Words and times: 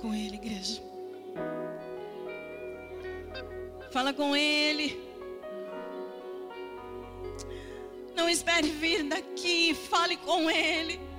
Com 0.00 0.14
Ele, 0.14 0.36
igreja. 0.36 0.82
Fala 3.90 4.12
com 4.12 4.36
Ele. 4.36 4.98
Não 8.14 8.28
espere 8.28 8.68
vir 8.68 9.04
daqui. 9.04 9.74
Fale 9.74 10.16
com 10.16 10.50
Ele. 10.50 11.09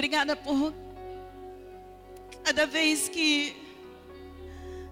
Obrigada 0.00 0.34
por 0.34 0.72
cada 2.42 2.64
vez 2.64 3.06
que 3.06 3.54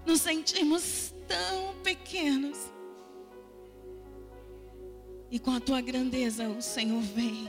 nos 0.04 0.20
sentimos 0.20 1.14
tão 1.26 1.74
pequenos. 1.82 2.58
E 5.30 5.38
com 5.38 5.52
a 5.52 5.60
tua 5.60 5.80
grandeza 5.80 6.46
o 6.50 6.60
Senhor 6.60 7.00
vem 7.00 7.48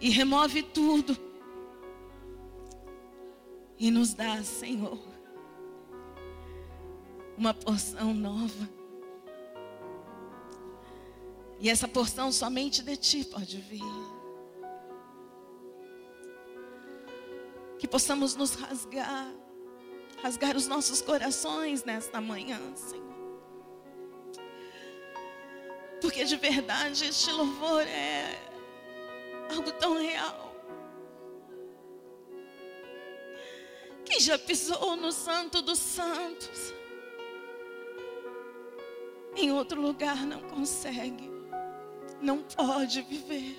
e 0.00 0.08
remove 0.08 0.62
tudo 0.62 1.14
e 3.78 3.90
nos 3.90 4.14
dá, 4.14 4.42
Senhor, 4.42 4.98
uma 7.36 7.52
porção 7.52 8.14
nova. 8.14 8.66
E 11.60 11.68
essa 11.68 11.86
porção 11.86 12.32
somente 12.32 12.82
de 12.82 12.96
Ti 12.96 13.24
pode 13.24 13.58
vir. 13.58 14.11
Possamos 17.92 18.34
nos 18.34 18.54
rasgar, 18.54 19.30
rasgar 20.22 20.56
os 20.56 20.66
nossos 20.66 21.02
corações 21.02 21.84
nesta 21.84 22.22
manhã, 22.22 22.58
Senhor. 22.74 23.02
Porque 26.00 26.24
de 26.24 26.36
verdade 26.36 27.04
este 27.04 27.30
louvor 27.30 27.82
é 27.82 28.40
algo 29.54 29.70
tão 29.72 29.98
real. 29.98 30.56
Quem 34.06 34.18
já 34.20 34.38
pisou 34.38 34.96
no 34.96 35.12
Santo 35.12 35.60
dos 35.60 35.78
Santos? 35.78 36.72
Em 39.36 39.52
outro 39.52 39.80
lugar 39.82 40.16
não 40.24 40.40
consegue, 40.40 41.30
não 42.22 42.42
pode 42.42 43.02
viver. 43.02 43.54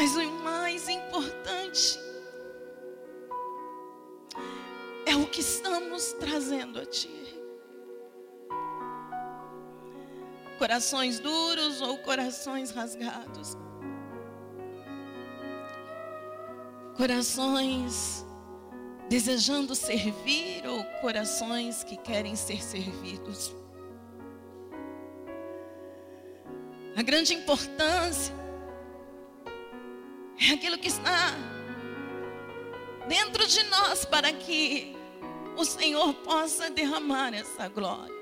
Mas 0.00 0.16
o 0.16 0.30
mais 0.44 0.88
importante 0.88 1.98
é 5.04 5.16
o 5.16 5.26
que 5.26 5.40
estamos 5.40 6.12
trazendo 6.20 6.78
a 6.78 6.86
Ti. 6.86 7.10
Corações 10.56 11.18
duros 11.18 11.80
ou 11.80 11.98
corações 11.98 12.70
rasgados. 12.70 13.56
Corações 16.96 18.24
desejando 19.08 19.74
servir 19.74 20.64
ou 20.64 20.84
corações 21.00 21.82
que 21.82 21.96
querem 21.96 22.36
ser 22.36 22.62
servidos. 22.62 23.52
A 26.94 27.02
grande 27.02 27.34
importância 27.34 28.47
é 30.40 30.52
aquilo 30.52 30.78
que 30.78 30.88
está 30.88 31.34
dentro 33.08 33.46
de 33.46 33.62
nós 33.64 34.04
para 34.04 34.32
que 34.32 34.94
o 35.56 35.64
Senhor 35.64 36.14
possa 36.14 36.70
derramar 36.70 37.34
essa 37.34 37.68
glória. 37.68 38.16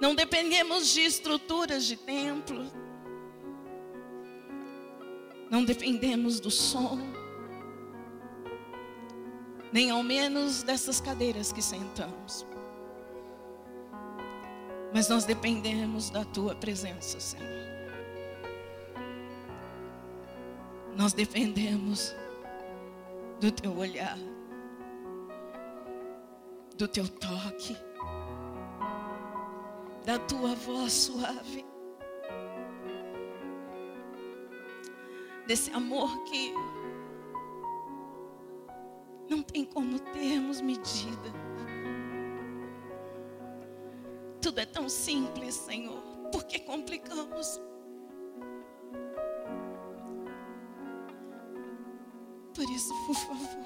Não 0.00 0.14
dependemos 0.14 0.92
de 0.92 1.02
estruturas 1.02 1.84
de 1.84 1.96
templo. 1.96 2.70
Não 5.48 5.64
dependemos 5.64 6.40
do 6.40 6.50
som, 6.50 6.98
nem 9.72 9.90
ao 9.90 10.02
menos 10.02 10.64
dessas 10.64 11.00
cadeiras 11.00 11.52
que 11.52 11.62
sentamos. 11.62 12.44
Mas 14.92 15.08
nós 15.08 15.24
dependemos 15.24 16.10
da 16.10 16.24
tua 16.24 16.54
presença, 16.54 17.20
Senhor. 17.20 17.75
Nós 20.96 21.12
dependemos 21.12 22.14
do 23.40 23.50
teu 23.52 23.76
olhar, 23.76 24.18
do 26.76 26.88
teu 26.88 27.06
toque, 27.08 27.76
da 30.04 30.18
tua 30.18 30.54
voz 30.54 30.92
suave. 30.92 31.64
desse 35.46 35.70
amor 35.70 36.24
que 36.24 36.52
não 39.28 39.42
tem 39.42 39.64
como 39.64 39.98
termos 39.98 40.60
medida. 40.60 41.32
Tudo 44.40 44.60
é 44.60 44.66
tão 44.66 44.88
simples, 44.88 45.54
Senhor. 45.54 46.02
Por 46.32 46.44
que 46.44 46.58
complicamos? 46.60 47.60
Por 52.56 52.70
isso, 52.70 52.94
por 53.06 53.14
favor, 53.14 53.58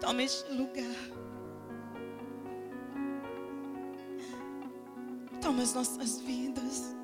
tome 0.00 0.22
este 0.22 0.48
lugar. 0.52 0.94
Toma 5.42 5.64
as 5.64 5.74
nossas 5.74 6.20
vidas. 6.20 6.94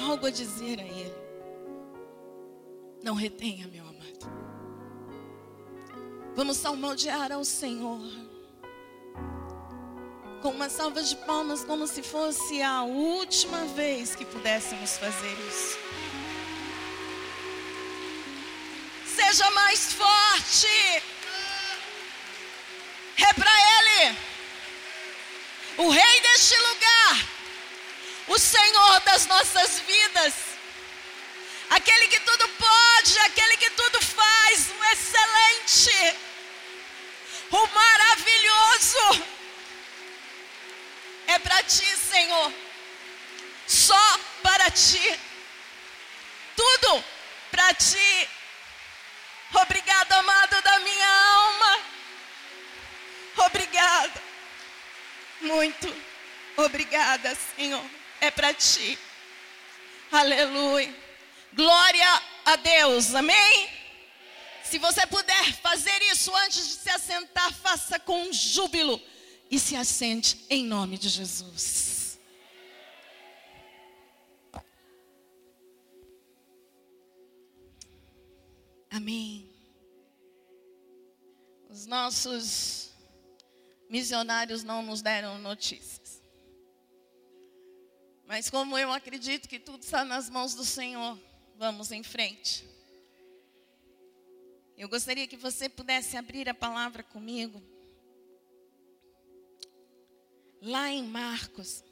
Algo 0.00 0.26
a 0.26 0.30
dizer 0.30 0.80
a 0.80 0.84
Ele, 0.84 1.14
não 3.02 3.14
retenha, 3.14 3.66
meu 3.68 3.84
amado. 3.84 4.04
Vamos 6.34 6.56
salmodiar 6.56 7.30
ao 7.30 7.44
Senhor 7.44 8.00
com 10.44 10.50
uma 10.50 10.68
salva 10.68 11.02
de 11.02 11.16
palmas, 11.16 11.64
como 11.64 11.86
se 11.86 12.02
fosse 12.02 12.60
a 12.60 12.82
última 12.82 13.64
vez 13.68 14.14
que 14.14 14.26
pudéssemos 14.26 14.98
fazer 14.98 15.32
isso. 15.48 15.78
Seja 19.06 19.50
mais 19.52 19.94
forte. 19.94 20.66
É 23.16 23.32
para 23.32 23.50
Ele, 23.78 24.16
o 25.78 25.88
Rei 25.88 26.20
deste 26.20 26.54
lugar, 26.58 26.93
o 28.34 28.38
Senhor 28.38 29.00
das 29.00 29.26
nossas 29.26 29.78
vidas, 29.80 30.34
aquele 31.70 32.08
que 32.08 32.18
tudo 32.20 32.48
pode, 32.48 33.18
aquele 33.20 33.56
que 33.56 33.70
tudo 33.70 34.02
faz, 34.02 34.70
o 34.70 34.84
excelente, 34.92 36.16
o 37.52 37.66
maravilhoso 37.68 39.24
é 41.28 41.38
para 41.38 41.62
ti, 41.62 41.86
Senhor. 41.96 42.52
Só 43.66 44.18
para 44.42 44.68
ti. 44.70 45.20
Tudo 46.56 47.04
para 47.52 47.72
ti. 47.74 48.28
Obrigado, 49.52 50.12
amado 50.12 50.60
da 50.62 50.78
minha 50.80 51.08
alma. 51.36 51.78
Obrigada. 53.46 54.22
Muito 55.40 56.04
obrigada, 56.56 57.36
Senhor. 57.56 58.03
É 58.24 58.30
para 58.30 58.54
ti. 58.54 58.98
Aleluia. 60.10 60.96
Glória 61.52 62.22
a 62.46 62.56
Deus. 62.56 63.14
Amém? 63.14 63.68
Se 64.64 64.78
você 64.78 65.06
puder 65.06 65.52
fazer 65.60 66.00
isso 66.10 66.34
antes 66.36 66.66
de 66.66 66.72
se 66.76 66.88
assentar, 66.88 67.52
faça 67.52 68.00
com 68.00 68.32
júbilo 68.32 68.98
e 69.50 69.58
se 69.58 69.76
assente 69.76 70.42
em 70.48 70.64
nome 70.64 70.96
de 70.96 71.10
Jesus. 71.10 72.18
Amém. 78.90 79.46
Os 81.68 81.84
nossos 81.84 82.90
missionários 83.90 84.64
não 84.64 84.82
nos 84.82 85.02
deram 85.02 85.36
notícias. 85.36 86.03
Mas 88.26 88.48
como 88.48 88.78
eu 88.78 88.92
acredito 88.92 89.48
que 89.48 89.58
tudo 89.58 89.82
está 89.82 90.04
nas 90.04 90.30
mãos 90.30 90.54
do 90.54 90.64
Senhor, 90.64 91.18
vamos 91.56 91.92
em 91.92 92.02
frente. 92.02 92.66
Eu 94.76 94.88
gostaria 94.88 95.26
que 95.26 95.36
você 95.36 95.68
pudesse 95.68 96.16
abrir 96.16 96.48
a 96.48 96.54
palavra 96.54 97.02
comigo. 97.02 97.62
Lá 100.60 100.90
em 100.90 101.04
Marcos. 101.04 101.84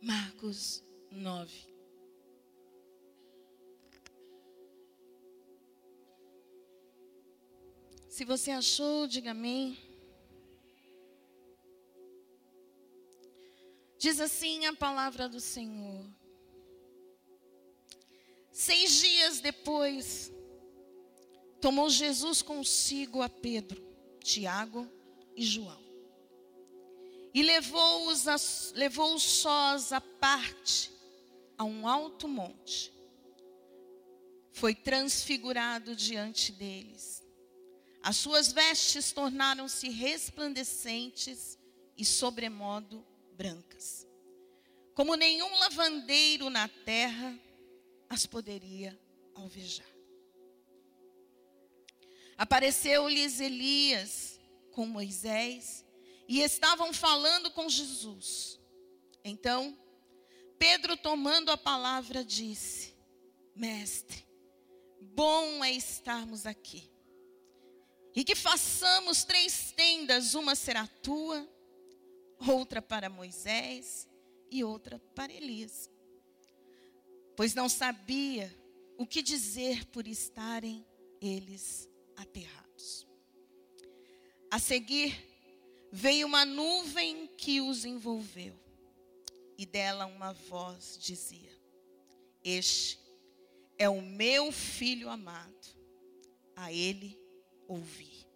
Marcos 0.00 0.84
9. 1.10 1.71
Se 8.12 8.26
você 8.26 8.50
achou, 8.50 9.06
diga 9.06 9.30
amém. 9.30 9.78
Diz 13.96 14.20
assim 14.20 14.66
a 14.66 14.76
palavra 14.76 15.30
do 15.30 15.40
Senhor. 15.40 16.04
Seis 18.52 19.00
dias 19.00 19.40
depois, 19.40 20.30
tomou 21.58 21.88
Jesus 21.88 22.42
consigo 22.42 23.22
a 23.22 23.30
Pedro, 23.30 23.82
Tiago 24.22 24.86
e 25.34 25.42
João. 25.42 25.82
E 27.32 27.42
levou-os 27.42 28.26
levou 28.74 29.18
sós 29.18 29.90
à 29.90 30.02
parte, 30.02 30.92
a 31.56 31.64
um 31.64 31.88
alto 31.88 32.28
monte. 32.28 32.92
Foi 34.50 34.74
transfigurado 34.74 35.96
diante 35.96 36.52
deles 36.52 37.21
as 38.02 38.16
suas 38.16 38.52
vestes 38.52 39.12
tornaram-se 39.12 39.88
resplandecentes 39.88 41.58
e 41.96 42.04
sobremodo 42.04 43.06
brancas. 43.36 44.06
Como 44.94 45.14
nenhum 45.14 45.58
lavandeiro 45.60 46.50
na 46.50 46.68
terra 46.68 47.38
as 48.08 48.26
poderia 48.26 48.98
alvejar. 49.34 49.86
Apareceu-lhes 52.36 53.40
Elias 53.40 54.40
com 54.72 54.84
Moisés 54.84 55.84
e 56.26 56.40
estavam 56.40 56.92
falando 56.92 57.50
com 57.52 57.68
Jesus. 57.68 58.60
Então, 59.24 59.78
Pedro, 60.58 60.96
tomando 60.96 61.50
a 61.50 61.56
palavra, 61.56 62.24
disse: 62.24 62.94
Mestre, 63.54 64.26
bom 65.00 65.64
é 65.64 65.72
estarmos 65.72 66.46
aqui. 66.46 66.91
E 68.14 68.24
que 68.24 68.34
façamos 68.34 69.24
três 69.24 69.72
tendas: 69.72 70.34
uma 70.34 70.54
será 70.54 70.86
tua, 70.86 71.48
outra 72.46 72.82
para 72.82 73.08
Moisés 73.08 74.08
e 74.50 74.62
outra 74.62 74.98
para 75.14 75.32
Elias. 75.32 75.90
Pois 77.36 77.54
não 77.54 77.68
sabia 77.68 78.54
o 78.98 79.06
que 79.06 79.22
dizer 79.22 79.86
por 79.86 80.06
estarem 80.06 80.86
eles 81.20 81.88
aterrados. 82.16 83.06
A 84.50 84.58
seguir, 84.58 85.16
veio 85.90 86.26
uma 86.26 86.44
nuvem 86.44 87.26
que 87.26 87.62
os 87.62 87.86
envolveu, 87.86 88.54
e 89.56 89.64
dela 89.64 90.04
uma 90.04 90.34
voz 90.34 90.98
dizia: 91.00 91.58
Este 92.44 93.00
é 93.78 93.88
o 93.88 94.02
meu 94.02 94.52
filho 94.52 95.08
amado, 95.08 95.66
a 96.54 96.70
ele 96.70 97.21
ouvir. 97.72 98.26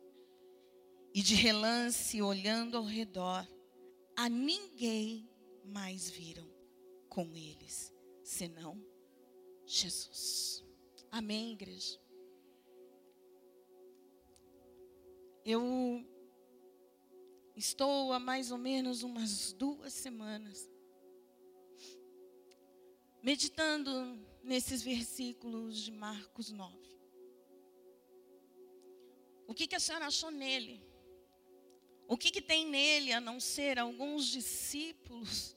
E 1.15 1.23
de 1.23 1.35
relance, 1.35 2.21
olhando 2.21 2.77
ao 2.77 2.85
redor, 2.85 3.47
a 4.17 4.29
ninguém 4.29 5.29
mais 5.65 6.11
viram 6.11 6.49
com 7.09 7.35
eles, 7.35 7.94
senão 8.23 8.83
Jesus. 9.67 10.65
Amém, 11.11 11.53
igreja? 11.53 11.99
Eu 15.44 16.05
estou 17.55 18.12
há 18.12 18.19
mais 18.19 18.50
ou 18.50 18.59
menos 18.59 19.03
umas 19.03 19.53
duas 19.53 19.93
semanas 19.93 20.69
meditando 23.23 23.91
nesses 24.43 24.83
versículos 24.83 25.79
de 25.79 25.91
Marcos 25.91 26.53
9. 26.53 26.95
O 29.46 29.54
que, 29.54 29.66
que 29.66 29.76
a 29.76 29.81
senhora 29.81 30.06
achou 30.06 30.31
nele? 30.31 30.84
O 32.08 32.16
que, 32.16 32.31
que 32.31 32.43
tem 32.43 32.66
nele 32.66 33.12
a 33.12 33.20
não 33.20 33.40
ser 33.40 33.78
alguns 33.78 34.26
discípulos 34.26 35.56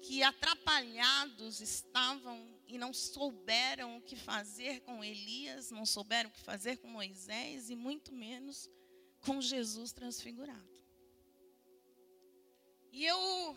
que 0.00 0.22
atrapalhados 0.22 1.60
estavam 1.60 2.56
e 2.68 2.78
não 2.78 2.92
souberam 2.92 3.96
o 3.96 4.02
que 4.02 4.14
fazer 4.14 4.80
com 4.80 5.02
Elias, 5.02 5.70
não 5.70 5.84
souberam 5.84 6.30
o 6.30 6.32
que 6.32 6.40
fazer 6.40 6.76
com 6.78 6.88
Moisés 6.88 7.70
e 7.70 7.74
muito 7.74 8.12
menos 8.12 8.70
com 9.20 9.40
Jesus 9.40 9.92
transfigurado. 9.92 10.76
E 12.92 13.04
eu 13.04 13.56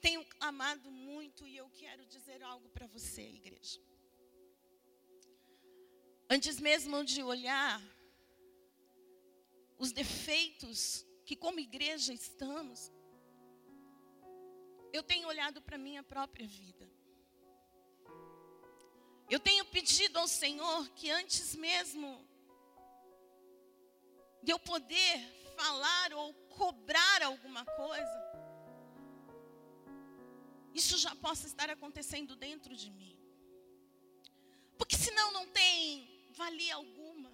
tenho 0.00 0.24
clamado 0.24 0.90
muito 0.90 1.46
e 1.46 1.56
eu 1.56 1.68
quero 1.70 2.04
dizer 2.06 2.42
algo 2.42 2.68
para 2.70 2.86
você, 2.86 3.22
igreja. 3.22 3.80
Antes 6.34 6.58
mesmo 6.58 7.04
de 7.04 7.22
olhar 7.22 7.78
os 9.78 9.92
defeitos 9.92 11.04
que, 11.26 11.36
como 11.36 11.60
igreja, 11.60 12.10
estamos, 12.14 12.90
eu 14.94 15.02
tenho 15.02 15.28
olhado 15.28 15.60
para 15.60 15.76
a 15.76 15.84
minha 15.86 16.02
própria 16.02 16.46
vida. 16.46 16.90
Eu 19.28 19.38
tenho 19.38 19.66
pedido 19.66 20.18
ao 20.18 20.26
Senhor 20.26 20.88
que 20.94 21.10
antes 21.10 21.54
mesmo 21.54 22.26
de 24.42 24.52
eu 24.52 24.58
poder 24.58 25.18
falar 25.54 26.14
ou 26.14 26.32
cobrar 26.60 27.22
alguma 27.24 27.66
coisa, 27.66 28.18
isso 30.72 30.96
já 30.96 31.14
possa 31.14 31.46
estar 31.46 31.68
acontecendo 31.68 32.34
dentro 32.34 32.74
de 32.74 32.90
mim. 32.90 33.18
Porque 34.78 34.96
senão 34.96 35.30
não 35.30 35.46
tem 35.48 36.11
valia 36.32 36.74
alguma. 36.74 37.30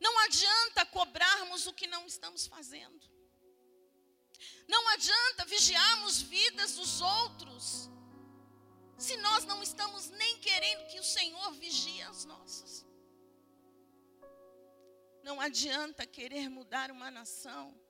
Não 0.00 0.18
adianta 0.20 0.84
cobrarmos 0.86 1.66
o 1.66 1.72
que 1.72 1.86
não 1.86 2.06
estamos 2.06 2.46
fazendo. 2.46 3.10
Não 4.68 4.88
adianta 4.90 5.44
vigiarmos 5.44 6.20
vidas 6.22 6.74
dos 6.74 7.00
outros, 7.00 7.90
se 8.98 9.16
nós 9.18 9.44
não 9.44 9.62
estamos 9.62 10.10
nem 10.10 10.38
querendo 10.38 10.86
que 10.88 10.98
o 10.98 11.04
Senhor 11.04 11.52
vigie 11.52 12.02
as 12.02 12.24
nossas. 12.24 12.86
Não 15.22 15.40
adianta 15.40 16.06
querer 16.06 16.48
mudar 16.48 16.90
uma 16.90 17.10
nação, 17.10 17.80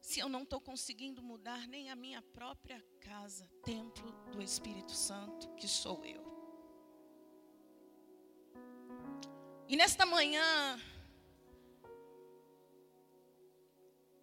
se 0.00 0.20
eu 0.20 0.28
não 0.28 0.42
estou 0.42 0.60
conseguindo 0.60 1.22
mudar 1.22 1.66
nem 1.66 1.90
a 1.90 1.96
minha 1.96 2.22
própria 2.22 2.82
casa, 3.00 3.50
templo 3.64 4.12
do 4.30 4.42
Espírito 4.42 4.92
Santo, 4.92 5.54
que 5.56 5.66
sou 5.66 6.04
eu. 6.04 6.23
E 9.66 9.76
nesta 9.76 10.04
manhã, 10.04 10.78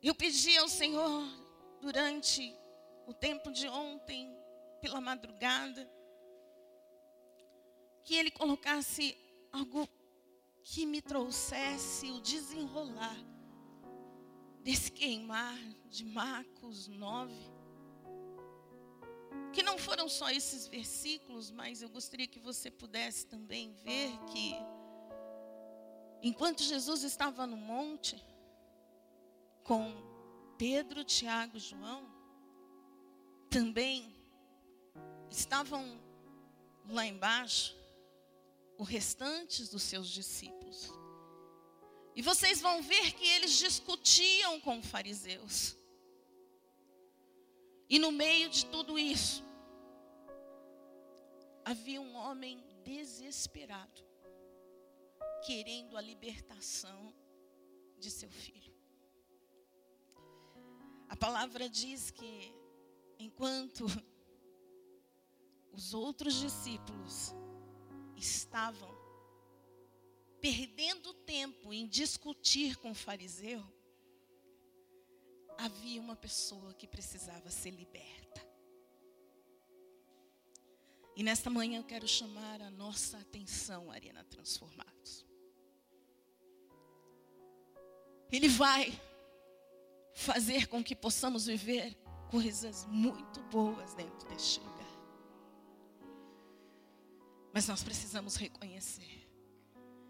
eu 0.01 0.13
pedi 0.13 0.55
ao 0.57 0.69
Senhor, 0.69 1.23
durante 1.81 2.55
o 3.07 3.13
tempo 3.13 3.51
de 3.51 3.67
ontem, 3.67 4.31
pela 4.79 5.01
madrugada, 5.01 5.89
que 8.03 8.15
Ele 8.15 8.29
colocasse 8.29 9.17
algo 9.51 9.89
que 10.63 10.85
me 10.85 11.01
trouxesse 11.01 12.11
o 12.11 12.21
desenrolar 12.21 13.17
desse 14.63 14.91
queimar 14.91 15.57
de 15.89 16.05
Marcos 16.05 16.87
9. 16.87 17.33
Que 19.51 19.63
não 19.63 19.77
foram 19.77 20.07
só 20.07 20.29
esses 20.29 20.67
versículos, 20.67 21.49
mas 21.49 21.81
eu 21.81 21.89
gostaria 21.89 22.27
que 22.27 22.39
você 22.39 22.69
pudesse 22.69 23.25
também 23.25 23.73
ver 23.83 24.11
que 24.31 24.55
Enquanto 26.21 26.61
Jesus 26.61 27.03
estava 27.03 27.47
no 27.47 27.57
monte, 27.57 28.21
com 29.63 29.91
Pedro, 30.57 31.03
Tiago 31.03 31.57
e 31.57 31.59
João, 31.59 32.07
também 33.49 34.15
estavam 35.29 35.99
lá 36.89 37.05
embaixo 37.05 37.75
o 38.77 38.83
restante 38.83 39.69
dos 39.69 39.83
seus 39.83 40.09
discípulos. 40.09 40.89
E 42.15 42.21
vocês 42.21 42.61
vão 42.61 42.81
ver 42.81 43.13
que 43.13 43.25
eles 43.25 43.57
discutiam 43.57 44.59
com 44.59 44.79
os 44.79 44.85
fariseus. 44.85 45.75
E 47.89 47.99
no 47.99 48.11
meio 48.11 48.49
de 48.49 48.65
tudo 48.67 48.97
isso, 48.97 49.43
havia 51.63 52.01
um 52.01 52.15
homem 52.15 52.63
desesperado, 52.83 54.03
querendo 55.45 55.97
a 55.97 56.01
libertação 56.01 57.13
de 57.99 58.09
seu 58.09 58.29
filho. 58.29 58.73
A 61.09 61.15
palavra 61.15 61.69
diz 61.69 62.09
que 62.09 62.53
enquanto 63.19 63.85
os 65.71 65.93
outros 65.93 66.35
discípulos 66.35 67.33
estavam 68.15 68.89
perdendo 70.39 71.13
tempo 71.13 71.71
em 71.71 71.87
discutir 71.87 72.75
com 72.77 72.91
o 72.91 72.95
fariseu, 72.95 73.63
havia 75.57 76.01
uma 76.01 76.15
pessoa 76.15 76.73
que 76.73 76.87
precisava 76.87 77.51
ser 77.51 77.71
liberta. 77.71 78.41
E 81.15 81.21
nesta 81.23 81.49
manhã 81.49 81.79
eu 81.79 81.83
quero 81.83 82.07
chamar 82.07 82.61
a 82.61 82.71
nossa 82.71 83.19
atenção, 83.19 83.91
Arena 83.91 84.23
Transformados. 84.23 85.30
Ele 88.31 88.47
vai 88.47 88.97
fazer 90.13 90.67
com 90.67 90.83
que 90.83 90.95
possamos 90.95 91.45
viver 91.45 91.95
coisas 92.29 92.85
muito 92.85 93.41
boas 93.43 93.93
dentro 93.93 94.27
deste 94.29 94.59
lugar. 94.59 94.71
Mas 97.53 97.67
nós 97.67 97.83
precisamos 97.83 98.35
reconhecer. 98.35 99.27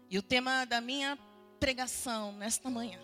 E 0.08 0.18
o 0.18 0.22
tema 0.22 0.64
da 0.64 0.80
minha 0.80 1.18
pregação 1.58 2.32
nesta 2.32 2.70
manhã: 2.70 3.00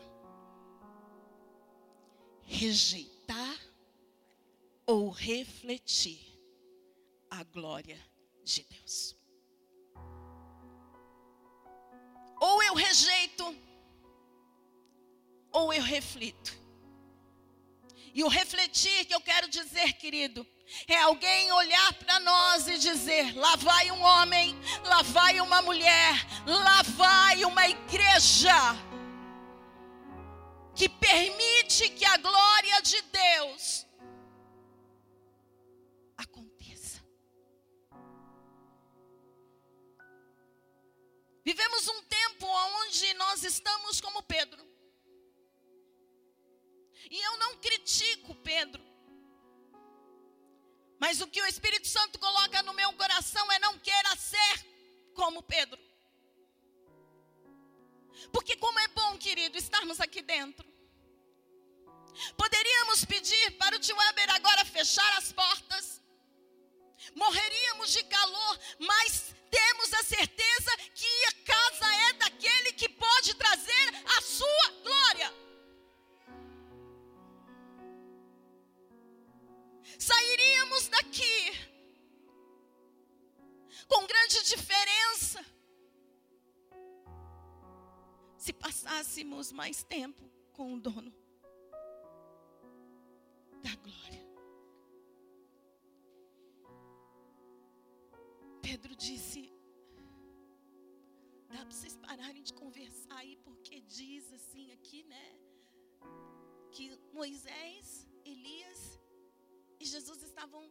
rejeitar 2.42 3.58
ou 4.87 5.10
refletir 5.10 6.38
a 7.30 7.42
glória 7.42 7.98
de 8.44 8.64
Deus. 8.64 9.16
Ou 12.40 12.62
eu 12.62 12.75
rejeito, 12.75 13.44
ou 15.52 15.72
eu 15.72 15.82
reflito. 15.82 16.56
E 18.14 18.24
o 18.24 18.28
refletir 18.28 19.04
que 19.04 19.14
eu 19.14 19.20
quero 19.20 19.48
dizer, 19.48 19.92
querido, 19.94 20.46
é 20.86 20.96
alguém 20.96 21.52
olhar 21.52 21.92
para 21.94 22.18
nós 22.20 22.66
e 22.66 22.78
dizer: 22.78 23.36
lá 23.36 23.56
vai 23.56 23.90
um 23.90 24.00
homem, 24.02 24.58
lá 24.84 25.02
vai 25.02 25.40
uma 25.40 25.62
mulher, 25.62 26.14
lá 26.46 26.82
vai 26.82 27.44
uma 27.44 27.68
igreja 27.68 28.54
que 30.74 30.88
permite 30.88 31.88
que 31.90 32.04
a 32.04 32.16
glória 32.18 32.80
de 32.82 33.02
Deus 33.02 33.86
aconteça. 36.16 37.02
Vivemos 41.44 41.88
um 41.88 42.02
tempo 42.04 42.46
onde 42.46 43.14
nós 43.14 43.42
estamos 43.42 44.00
como 44.00 44.22
Pedro. 44.22 44.77
E 47.10 47.18
eu 47.20 47.38
não 47.38 47.56
critico 47.58 48.34
Pedro. 48.36 48.82
Mas 50.98 51.20
o 51.20 51.26
que 51.26 51.40
o 51.40 51.46
Espírito 51.46 51.86
Santo 51.86 52.18
coloca 52.18 52.62
no 52.62 52.72
meu 52.74 52.92
coração 52.94 53.50
é 53.52 53.58
não 53.60 53.78
queira 53.78 54.16
ser 54.16 54.66
como 55.14 55.42
Pedro. 55.42 55.78
Porque 58.32 58.56
como 58.56 58.78
é 58.80 58.88
bom, 58.88 59.16
querido, 59.16 59.56
estarmos 59.56 60.00
aqui 60.00 60.20
dentro. 60.22 60.66
Poderíamos 62.36 63.04
pedir 63.04 63.52
para 63.52 63.76
o 63.76 63.78
tio 63.78 63.96
Weber 63.96 64.30
agora 64.34 64.64
fechar 64.64 65.18
as 65.18 65.32
portas. 65.32 66.02
Morreríamos 67.14 67.92
de 67.92 68.02
calor, 68.04 68.60
mas 68.80 69.34
temos 69.50 69.94
a 69.94 70.02
certeza 70.02 70.76
que 70.94 71.24
a 71.26 71.32
casa 71.52 71.94
é 72.08 72.12
daquele 72.14 72.72
que 72.72 72.88
pode 72.88 73.34
trazer 73.34 73.94
a 74.16 74.20
sua 74.20 74.70
glória. 74.82 74.97
Sairíamos 80.78 80.88
daqui 80.88 81.52
com 83.88 84.06
grande 84.06 84.44
diferença 84.44 85.44
se 88.37 88.52
passássemos 88.52 89.50
mais 89.52 89.82
tempo 89.82 90.30
com 90.52 90.75
o 90.75 90.80
dono 90.80 91.12
da 93.62 93.75
glória. 93.76 94.28
Pedro 98.62 98.94
disse: 98.94 99.52
dá 101.49 101.58
para 101.58 101.70
vocês 101.70 101.97
pararem 101.97 102.42
de 102.42 102.54
conversar 102.54 103.16
aí, 103.16 103.37
porque 103.37 103.80
diz 103.80 104.32
assim 104.32 104.70
aqui, 104.73 105.02
né? 105.04 105.37
Que 106.70 106.97
Moisés, 107.12 108.06
Elias 108.25 108.97
e 109.80 109.85
Jesus 109.85 110.23
estavam 110.23 110.62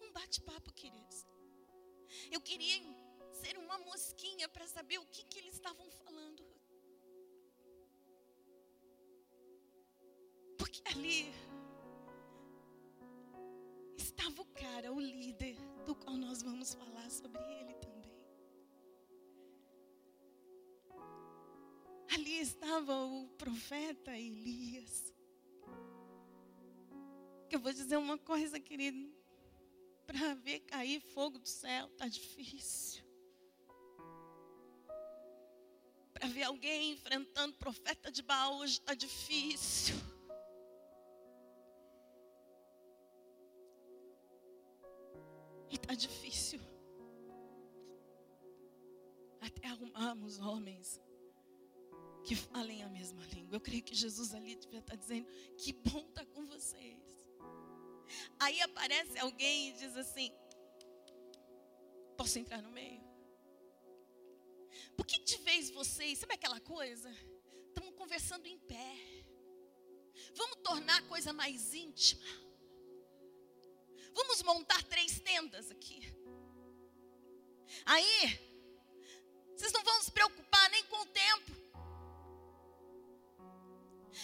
um 0.00 0.12
bate-papo, 0.12 0.72
queridos. 0.72 1.26
Eu 2.30 2.40
queria 2.40 2.78
ser 3.32 3.56
uma 3.58 3.78
mosquinha 3.78 4.48
para 4.48 4.66
saber 4.66 4.98
o 4.98 5.06
que, 5.06 5.24
que 5.24 5.38
eles 5.38 5.54
estavam 5.54 5.88
falando. 5.90 6.44
Porque 10.58 10.82
ali 10.86 11.32
estava 13.96 14.40
o 14.42 14.46
cara, 14.46 14.92
o 14.92 15.00
líder, 15.00 15.56
do 15.84 15.94
qual 15.94 16.16
nós 16.16 16.42
vamos 16.42 16.74
falar 16.74 17.10
sobre 17.10 17.42
ele 17.42 17.74
também. 17.74 18.14
Ali 22.14 22.40
estava 22.40 22.94
o 23.04 23.28
profeta 23.30 24.16
Elias 24.16 25.13
eu 27.54 27.60
vou 27.60 27.72
dizer 27.72 27.96
uma 27.96 28.18
coisa, 28.18 28.58
querido. 28.58 29.12
Para 30.06 30.34
ver 30.34 30.60
cair 30.60 31.00
fogo 31.00 31.38
do 31.38 31.48
céu, 31.48 31.86
está 31.86 32.08
difícil. 32.08 33.04
Para 36.12 36.28
ver 36.28 36.42
alguém 36.42 36.92
enfrentando 36.92 37.56
profeta 37.56 38.10
de 38.10 38.22
Baal 38.22 38.56
hoje 38.58 38.74
está 38.74 38.92
difícil. 38.92 39.94
E 45.70 45.76
está 45.76 45.94
difícil. 45.94 46.60
Até 49.40 49.68
arrumarmos 49.68 50.38
homens 50.40 51.00
que 52.24 52.34
falem 52.34 52.82
a 52.82 52.88
mesma 52.88 53.24
língua. 53.26 53.56
Eu 53.56 53.60
creio 53.60 53.82
que 53.82 53.94
Jesus 53.94 54.34
ali 54.34 54.56
devia 54.56 54.80
estar 54.80 54.96
dizendo: 54.96 55.28
Que 55.56 55.72
bom 55.72 56.00
estar 56.00 56.24
tá 56.24 56.26
com 56.26 56.46
vocês. 56.46 57.23
Aí 58.38 58.60
aparece 58.60 59.18
alguém 59.18 59.68
e 59.68 59.72
diz 59.72 59.96
assim: 59.96 60.32
Posso 62.16 62.38
entrar 62.38 62.62
no 62.62 62.70
meio? 62.70 63.02
Por 64.96 65.06
que 65.06 65.18
de 65.20 65.36
vez 65.38 65.70
vocês, 65.70 66.18
sabe 66.18 66.34
aquela 66.34 66.60
coisa? 66.60 67.10
Estamos 67.68 67.94
conversando 67.96 68.46
em 68.46 68.58
pé. 68.58 68.96
Vamos 70.34 70.58
tornar 70.62 70.98
a 70.98 71.02
coisa 71.02 71.32
mais 71.32 71.74
íntima. 71.74 72.24
Vamos 74.12 74.42
montar 74.42 74.82
três 74.84 75.18
tendas 75.20 75.70
aqui. 75.70 76.00
Aí, 77.84 78.38
vocês 79.56 79.72
não 79.72 79.82
vão 79.82 80.02
se 80.02 80.12
preocupar 80.12 80.70
nem 80.70 80.84
com 80.84 81.00
o 81.00 81.06
tempo. 81.06 81.63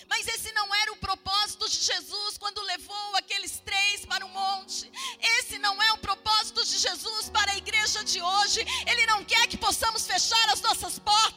Mas 0.08 0.26
esse 0.28 0.52
não 0.52 0.74
era 0.74 0.92
o 0.92 0.96
propósito 0.96 1.68
de 1.68 1.76
Jesus 1.76 2.38
quando 2.38 2.60
levou 2.62 3.16
aqueles 3.16 3.60
três 3.60 4.04
para 4.04 4.24
o 4.24 4.28
monte. 4.28 4.90
Esse 5.38 5.58
não 5.58 5.80
é 5.82 5.92
o 5.92 5.98
propósito 5.98 6.64
de 6.64 6.78
Jesus 6.78 7.28
para 7.30 7.52
a 7.52 7.56
igreja 7.56 8.04
de 8.04 8.20
hoje. 8.20 8.60
Ele 8.86 9.06
não 9.06 9.24
quer 9.24 9.46
que 9.46 9.56
possamos 9.56 10.06
fechar 10.06 10.48
as 10.50 10.60
nossas 10.60 10.98
portas 10.98 11.29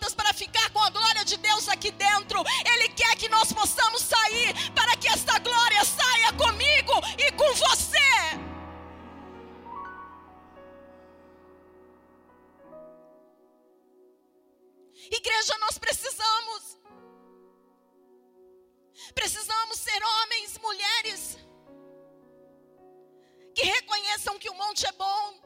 monte 24.74 24.88
é 24.88 24.92
bom. 24.94 25.40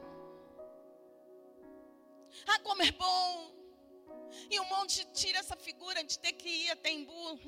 Ah, 2.46 2.58
como 2.60 2.82
é 2.82 2.90
bom. 2.92 3.52
E 4.50 4.58
o 4.58 4.64
monte 4.64 5.04
tira 5.12 5.38
essa 5.38 5.54
figura 5.54 6.02
de 6.02 6.18
ter 6.18 6.32
que 6.32 6.48
ir 6.48 6.70
até 6.70 6.90
Embu 6.90 7.38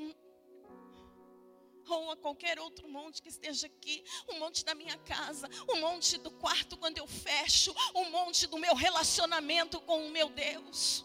ou 1.89 2.11
a 2.11 2.17
qualquer 2.17 2.61
outro 2.61 2.87
monte 2.87 3.21
que 3.23 3.31
esteja 3.31 3.67
aqui, 3.67 4.05
o 4.29 4.35
monte 4.35 4.65
da 4.65 4.75
minha 4.75 4.97
casa, 4.99 5.49
o 5.67 5.77
monte 5.77 6.19
do 6.19 6.31
quarto 6.31 6.77
quando 6.77 6.99
eu 6.99 7.07
fecho, 7.07 7.75
o 7.95 8.05
monte 8.11 8.47
do 8.47 8.59
meu 8.59 8.75
relacionamento 8.77 9.81
com 9.81 10.07
o 10.07 10.11
meu 10.11 10.29
Deus. 10.29 11.05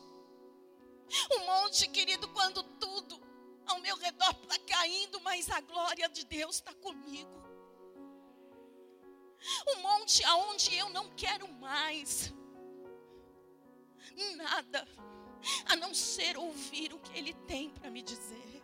O 1.31 1.39
monte, 1.39 1.87
querido, 1.87 2.27
quando 2.33 2.61
tudo 2.79 3.19
ao 3.65 3.79
meu 3.79 3.95
redor 3.95 4.35
está 4.43 4.59
caindo, 4.59 5.19
mas 5.21 5.49
a 5.49 5.61
glória 5.61 6.07
de 6.09 6.23
Deus 6.25 6.57
está 6.57 6.73
comigo. 6.73 7.44
O 9.67 9.75
monte 9.79 10.23
aonde 10.23 10.75
eu 10.75 10.89
não 10.89 11.09
quero 11.11 11.47
mais 11.47 12.33
nada 14.35 14.87
a 15.65 15.75
não 15.75 15.93
ser 15.93 16.37
ouvir 16.37 16.93
o 16.93 16.99
que 16.99 17.17
Ele 17.17 17.33
tem 17.33 17.69
para 17.69 17.89
me 17.89 18.01
dizer. 18.01 18.63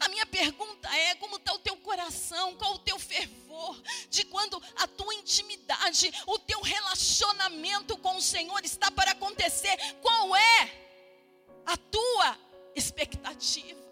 A 0.00 0.08
minha 0.08 0.26
pergunta 0.26 0.88
é: 0.94 1.14
como 1.16 1.36
está 1.36 1.52
o 1.52 1.58
teu 1.58 1.76
coração? 1.78 2.56
Qual 2.56 2.74
o 2.74 2.78
teu 2.78 2.98
fervor? 2.98 3.80
De 4.08 4.24
quando 4.24 4.62
a 4.76 4.86
tua 4.86 5.14
intimidade, 5.14 6.10
o 6.26 6.38
teu 6.38 6.60
relacionamento 6.60 7.96
com 7.98 8.16
o 8.16 8.22
Senhor 8.22 8.64
está 8.64 8.90
para 8.90 9.12
acontecer? 9.12 9.76
Qual 10.00 10.34
é 10.34 10.72
a 11.66 11.76
tua 11.76 12.38
expectativa? 12.74 13.86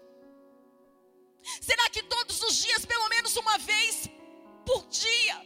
Será 1.61 1.89
que 1.89 2.03
todos 2.03 2.41
os 2.43 2.55
dias, 2.55 2.85
pelo 2.85 3.07
menos 3.09 3.35
uma 3.37 3.57
vez 3.57 4.09
por 4.67 4.85
dia, 4.89 5.37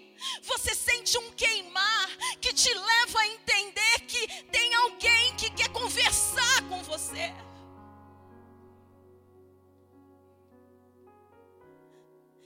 você 0.42 0.74
sente 0.74 1.16
um 1.16 1.32
queimar 1.34 2.10
que 2.42 2.52
te 2.52 2.74
leva 2.74 3.20
a 3.20 3.28
entender 3.28 4.00
que 4.08 4.44
tem 4.46 4.74
alguém 4.74 5.36
que 5.36 5.52
quer 5.52 5.70
conversar 5.70 6.68
com 6.68 6.82
você? 6.82 7.32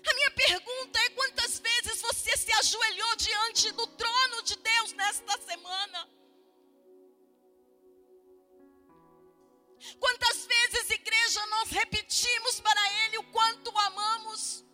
A 0.05 0.13
minha 0.13 0.31
pergunta 0.31 0.99
é: 0.99 1.09
quantas 1.11 1.59
vezes 1.59 2.01
você 2.01 2.35
se 2.35 2.51
ajoelhou 2.51 3.15
diante 3.15 3.71
do 3.71 3.87
trono 3.87 4.43
de 4.43 4.57
Deus 4.57 4.91
nesta 4.93 5.41
semana? 5.43 6.09
Quantas 9.99 10.45
vezes, 10.45 10.89
igreja, 10.89 11.45
nós 11.47 11.69
repetimos 11.69 12.59
para 12.59 12.81
Ele 13.05 13.19
o 13.19 13.23
quanto 13.31 13.71
o 13.71 13.79
amamos? 13.79 14.65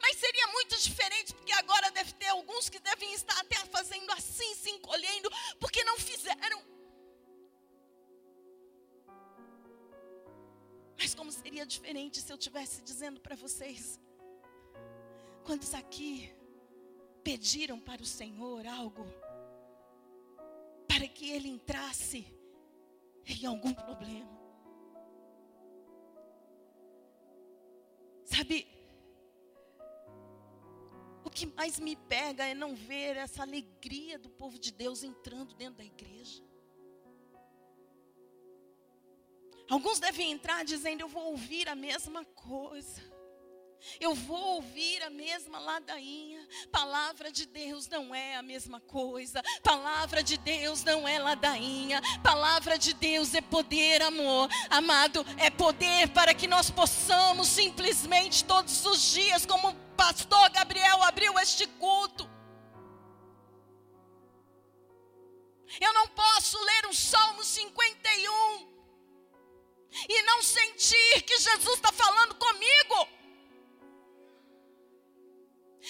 Mas 0.00 0.16
seria 0.16 0.46
muito 0.48 0.76
diferente, 0.78 1.34
porque 1.34 1.52
agora 1.52 1.90
deve 1.90 2.12
ter 2.14 2.28
alguns 2.28 2.68
que 2.68 2.80
devem 2.80 3.12
estar 3.12 3.38
até 3.38 3.56
fazendo 3.66 4.10
assim, 4.12 4.54
se 4.54 4.70
encolhendo, 4.70 5.30
porque 5.58 5.84
não 5.84 5.98
fizeram. 5.98 6.62
Mas 10.98 11.14
como 11.14 11.30
seria 11.30 11.66
diferente 11.66 12.20
se 12.20 12.32
eu 12.32 12.38
tivesse 12.38 12.82
dizendo 12.82 13.20
para 13.20 13.36
vocês? 13.36 14.00
Quantos 15.44 15.74
aqui 15.74 16.34
pediram 17.22 17.78
para 17.78 18.02
o 18.02 18.06
Senhor 18.06 18.66
algo 18.66 19.04
para 20.88 21.06
que 21.08 21.30
ele 21.30 21.48
entrasse 21.48 22.26
em 23.26 23.46
algum 23.46 23.72
problema? 23.72 24.39
Que 31.40 31.46
mais 31.56 31.80
me 31.80 31.96
pega 31.96 32.44
é 32.44 32.52
não 32.52 32.74
ver 32.74 33.16
essa 33.16 33.40
alegria 33.40 34.18
do 34.18 34.28
povo 34.28 34.58
de 34.58 34.70
Deus 34.70 35.02
entrando 35.02 35.54
dentro 35.54 35.76
da 35.76 35.84
igreja. 35.84 36.42
Alguns 39.70 39.98
devem 39.98 40.32
entrar 40.32 40.66
dizendo: 40.66 41.00
Eu 41.00 41.08
vou 41.08 41.30
ouvir 41.30 41.66
a 41.66 41.74
mesma 41.74 42.26
coisa. 42.26 43.00
Eu 43.98 44.14
vou 44.14 44.56
ouvir 44.56 45.02
a 45.02 45.08
mesma 45.08 45.58
ladainha. 45.58 46.46
Palavra 46.70 47.32
de 47.32 47.46
Deus 47.46 47.88
não 47.88 48.14
é 48.14 48.36
a 48.36 48.42
mesma 48.42 48.78
coisa. 48.78 49.42
Palavra 49.62 50.22
de 50.22 50.36
Deus 50.36 50.84
não 50.84 51.08
é 51.08 51.18
ladainha. 51.18 52.02
Palavra 52.22 52.76
de 52.76 52.92
Deus 52.92 53.32
é 53.34 53.40
poder, 53.40 54.02
amor. 54.02 54.50
Amado, 54.68 55.24
é 55.38 55.48
poder 55.48 56.10
para 56.10 56.34
que 56.34 56.46
nós 56.46 56.70
possamos 56.70 57.48
simplesmente 57.48 58.44
todos 58.44 58.84
os 58.84 59.00
dias, 59.12 59.46
como 59.46 59.74
pastor 60.00 60.48
Gabriel 60.48 61.02
abriu 61.02 61.38
este 61.38 61.66
culto. 61.82 62.24
Eu 65.78 65.92
não 65.92 66.08
posso 66.08 66.58
ler 66.58 66.86
o 66.86 66.94
Salmo 66.94 67.44
51 67.44 68.32
e 70.08 70.22
não 70.22 70.42
sentir 70.42 71.22
que 71.28 71.38
Jesus 71.38 71.76
está 71.76 71.92
falando 71.92 72.34
comigo. 72.36 72.98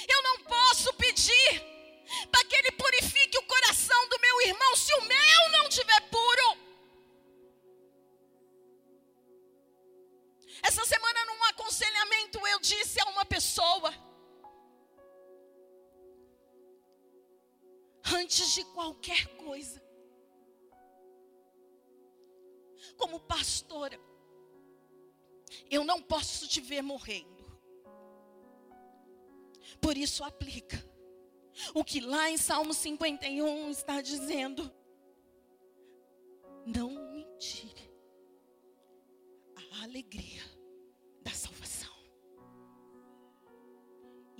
Eu 0.09 0.23
não 0.25 0.37
posso 0.55 0.93
pedir 0.95 1.53
para 2.33 2.45
que 2.47 2.57
Ele 2.57 2.73
purifique 2.73 3.39
o 3.39 3.47
coração 3.47 4.09
do 4.09 4.19
meu 4.19 4.43
irmão 4.43 4.77
se 4.77 4.93
o 4.95 5.03
meu 5.03 5.41
não 5.53 5.69
estiver 5.69 6.01
puro. 6.17 6.49
Essa 10.63 10.85
semana, 10.85 11.25
num 11.27 11.45
aconselhamento, 11.61 12.47
eu 12.47 12.59
disse 12.59 12.99
a 13.01 13.05
uma 13.11 13.25
pessoa: 13.25 13.93
antes 18.15 18.55
de 18.55 18.65
qualquer 18.65 19.27
coisa, 19.37 19.83
como 22.97 23.21
pastora, 23.21 24.01
eu 25.71 25.85
não 25.85 26.03
posso 26.03 26.49
te 26.49 26.61
ver 26.61 26.83
morrendo. 26.83 27.29
Por 29.81 29.97
isso 29.97 30.25
aplica 30.25 30.83
o 31.75 31.85
que 31.85 32.01
lá 32.01 32.31
em 32.31 32.37
Salmo 32.37 32.73
51 32.73 33.71
está 33.71 34.01
dizendo. 34.01 34.73
Não 36.67 36.91
me 36.91 37.25
tire 37.39 37.91
a 39.57 39.83
alegria 39.85 40.50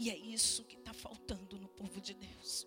E 0.03 0.09
é 0.09 0.17
isso 0.17 0.65
que 0.65 0.77
está 0.77 0.93
faltando 1.05 1.59
no 1.65 1.69
povo 1.81 1.99
de 2.01 2.15
Deus. 2.27 2.67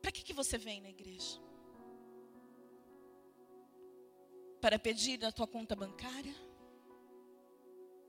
Para 0.00 0.12
que, 0.12 0.22
que 0.22 0.32
você 0.40 0.56
vem 0.66 0.80
na 0.80 0.90
igreja? 0.90 1.40
para 4.62 4.78
pedir 4.78 5.22
a 5.24 5.32
tua 5.32 5.48
conta 5.48 5.74
bancária, 5.74 6.36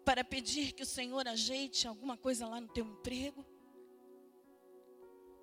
para 0.05 0.23
pedir 0.23 0.71
que 0.71 0.83
o 0.83 0.85
Senhor 0.85 1.27
ajeite 1.27 1.87
alguma 1.87 2.15
coisa 2.15 2.45
lá 2.47 2.61
no 2.61 2.67
teu 2.67 2.85
emprego, 2.85 3.43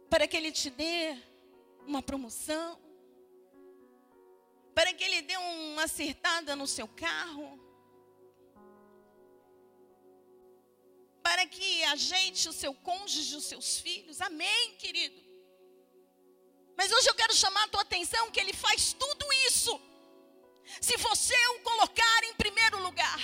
para 0.08 0.28
que 0.28 0.36
Ele 0.36 0.52
te 0.52 0.70
dê 0.70 1.18
uma 1.84 2.00
promoção, 2.00 2.78
para 4.72 4.94
que 4.94 5.02
Ele 5.02 5.20
dê 5.22 5.36
uma 5.36 5.82
acertada 5.82 6.54
no 6.54 6.68
seu 6.68 6.86
carro, 6.86 7.58
que 11.50 11.84
ajeite 11.84 12.48
o 12.48 12.52
seu 12.52 12.72
cônjuge, 12.72 13.36
os 13.36 13.44
seus 13.44 13.78
filhos. 13.78 14.20
Amém, 14.20 14.76
querido. 14.76 15.20
Mas 16.76 16.90
hoje 16.92 17.08
eu 17.10 17.14
quero 17.14 17.34
chamar 17.34 17.64
a 17.64 17.68
tua 17.68 17.82
atenção 17.82 18.30
que 18.30 18.40
Ele 18.40 18.52
faz 18.52 18.92
tudo 18.92 19.26
isso 19.48 19.78
se 20.80 20.96
você 20.96 21.36
o 21.48 21.60
colocar 21.60 22.24
em 22.24 22.34
primeiro 22.34 22.82
lugar. 22.82 23.20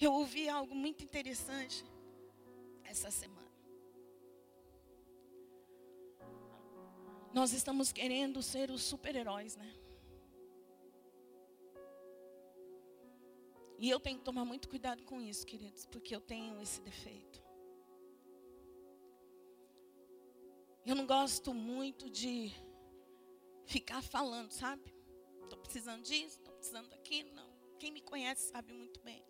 Eu 0.00 0.12
ouvi 0.14 0.48
algo 0.48 0.74
muito 0.74 1.04
interessante 1.04 1.84
essa 2.84 3.10
semana. 3.10 3.50
Nós 7.32 7.52
estamos 7.52 7.92
querendo 7.92 8.42
ser 8.42 8.70
os 8.70 8.82
super-heróis, 8.82 9.56
né? 9.56 9.70
E 13.80 13.88
eu 13.88 13.98
tenho 13.98 14.18
que 14.18 14.24
tomar 14.26 14.44
muito 14.44 14.68
cuidado 14.68 15.02
com 15.04 15.22
isso, 15.22 15.46
queridos, 15.46 15.86
porque 15.86 16.14
eu 16.14 16.20
tenho 16.20 16.60
esse 16.60 16.82
defeito. 16.82 17.42
Eu 20.84 20.94
não 20.94 21.06
gosto 21.06 21.54
muito 21.54 22.10
de 22.10 22.52
ficar 23.64 24.02
falando, 24.02 24.50
sabe? 24.50 24.94
Estou 25.44 25.58
precisando 25.58 26.02
disso, 26.02 26.36
estou 26.36 26.52
precisando 26.52 26.90
daquilo. 26.90 27.32
Não. 27.32 27.50
Quem 27.78 27.90
me 27.90 28.02
conhece 28.02 28.50
sabe 28.50 28.70
muito 28.70 29.00
bem. 29.00 29.24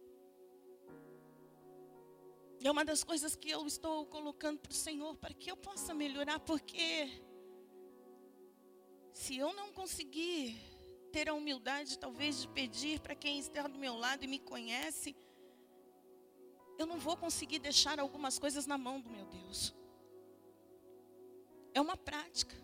É 2.60 2.68
uma 2.68 2.84
das 2.84 3.04
coisas 3.04 3.36
que 3.36 3.50
eu 3.50 3.64
estou 3.68 4.04
colocando 4.06 4.58
para 4.58 4.72
o 4.72 4.74
Senhor 4.74 5.16
para 5.16 5.32
que 5.32 5.48
eu 5.48 5.56
possa 5.56 5.94
melhorar, 5.94 6.40
porque 6.40 7.08
se 9.12 9.36
eu 9.36 9.52
não 9.52 9.72
conseguir 9.72 10.69
ter 11.10 11.28
a 11.28 11.34
humildade, 11.34 11.98
talvez, 11.98 12.40
de 12.42 12.48
pedir 12.48 13.00
para 13.00 13.14
quem 13.14 13.38
está 13.38 13.66
do 13.66 13.78
meu 13.78 13.96
lado 13.96 14.24
e 14.24 14.28
me 14.28 14.38
conhece, 14.38 15.14
eu 16.78 16.86
não 16.86 16.98
vou 16.98 17.16
conseguir 17.16 17.58
deixar 17.58 17.98
algumas 18.00 18.38
coisas 18.38 18.66
na 18.66 18.78
mão 18.78 19.00
do 19.00 19.10
meu 19.10 19.26
Deus. 19.26 19.74
É 21.74 21.80
uma 21.80 21.96
prática. 21.96 22.56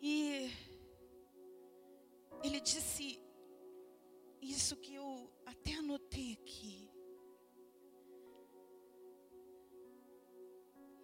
E 0.00 0.50
ele 2.42 2.60
disse 2.60 3.20
isso 4.40 4.76
que 4.76 4.94
eu 4.94 5.30
até 5.46 5.74
anotei 5.74 6.32
aqui. 6.32 6.90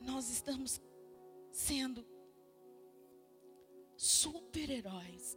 Nós 0.01 0.31
estamos 0.31 0.81
sendo 1.59 2.07
super-heróis. 3.97 5.37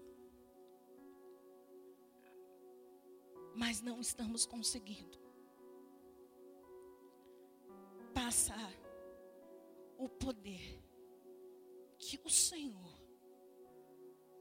Mas 3.55 3.81
não 3.81 3.99
estamos 3.99 4.45
conseguindo 4.45 5.17
passar 8.13 8.71
o 9.97 10.07
poder 10.07 10.79
que 11.97 12.19
o 12.23 12.29
Senhor 12.29 12.95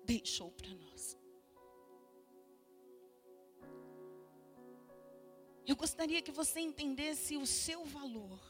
deixou 0.05 0.51
para 0.53 0.75
nós. 0.75 1.17
Eu 5.67 5.77
gostaria 5.77 6.21
que 6.21 6.33
você 6.33 6.61
entendesse 6.61 7.37
o 7.37 7.47
seu 7.47 7.85
valor. 7.85 8.50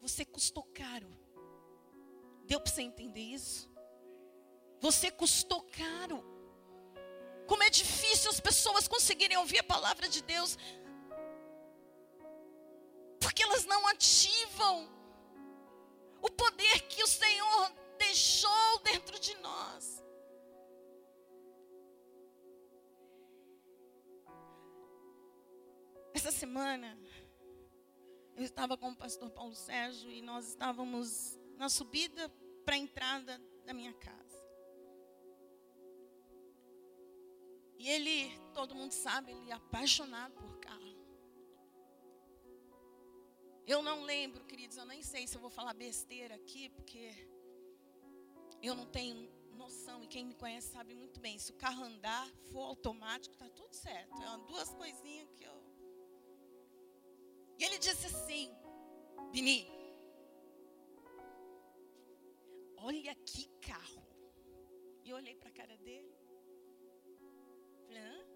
Você 0.00 0.24
custou 0.24 0.64
caro. 0.74 1.10
Deu 2.44 2.60
para 2.60 2.72
você 2.72 2.82
entender 2.82 3.20
isso? 3.20 3.70
Você 4.80 5.10
custou 5.10 5.62
caro. 5.62 6.24
Como 7.46 7.62
é 7.62 7.70
difícil 7.70 8.30
as 8.30 8.40
pessoas 8.40 8.86
conseguirem 8.86 9.36
ouvir 9.36 9.58
a 9.58 9.64
palavra 9.64 10.08
de 10.08 10.22
Deus, 10.22 10.56
porque 13.20 13.42
elas 13.42 13.64
não 13.64 13.86
ativam 13.88 14.88
o 16.20 16.30
poder 16.30 16.82
que 16.88 17.02
o 17.02 17.06
Senhor 17.06 17.72
deixou 17.98 18.78
dentro 18.84 19.18
de 19.18 19.34
nós. 19.36 20.04
Essa 26.12 26.30
semana, 26.30 26.98
eu 28.38 28.44
estava 28.44 28.76
com 28.76 28.90
o 28.90 28.96
pastor 28.96 29.28
Paulo 29.30 29.54
Sérgio 29.54 30.08
e 30.12 30.22
nós 30.22 30.46
estávamos 30.50 31.36
na 31.56 31.68
subida 31.68 32.28
para 32.64 32.76
a 32.76 32.78
entrada 32.78 33.40
da 33.66 33.74
minha 33.74 33.92
casa. 33.94 34.38
E 37.76 37.88
ele, 37.88 38.30
todo 38.54 38.76
mundo 38.76 38.92
sabe, 38.92 39.32
ele 39.32 39.50
é 39.50 39.54
apaixonado 39.54 40.34
por 40.34 40.56
carro. 40.60 40.96
Eu 43.66 43.82
não 43.82 44.04
lembro, 44.04 44.44
queridos, 44.44 44.76
eu 44.76 44.86
nem 44.86 45.02
sei 45.02 45.26
se 45.26 45.36
eu 45.36 45.40
vou 45.40 45.50
falar 45.50 45.74
besteira 45.74 46.36
aqui, 46.36 46.68
porque 46.68 47.28
eu 48.62 48.76
não 48.76 48.86
tenho 48.86 49.28
noção, 49.56 50.04
e 50.04 50.06
quem 50.06 50.24
me 50.24 50.34
conhece 50.34 50.68
sabe 50.68 50.94
muito 50.94 51.18
bem. 51.18 51.40
Se 51.40 51.50
o 51.50 51.56
carro 51.56 51.82
andar, 51.82 52.30
for 52.52 52.60
automático, 52.60 53.34
está 53.34 53.48
tudo 53.48 53.74
certo. 53.74 54.14
É 54.22 54.28
uma, 54.28 54.38
duas 54.46 54.72
coisinhas 54.74 55.28
que 55.32 55.42
eu 55.42 55.57
e 57.58 57.64
ele 57.64 57.78
disse 57.78 58.06
assim: 58.06 58.44
Bini, 59.32 59.58
olha 62.76 63.14
que 63.30 63.46
carro. 63.68 64.04
E 65.04 65.10
eu 65.10 65.16
olhei 65.16 65.34
para 65.36 65.48
a 65.48 65.56
cara 65.60 65.76
dele. 65.78 66.14
Falei, 67.86 68.02
Hã? 68.02 68.28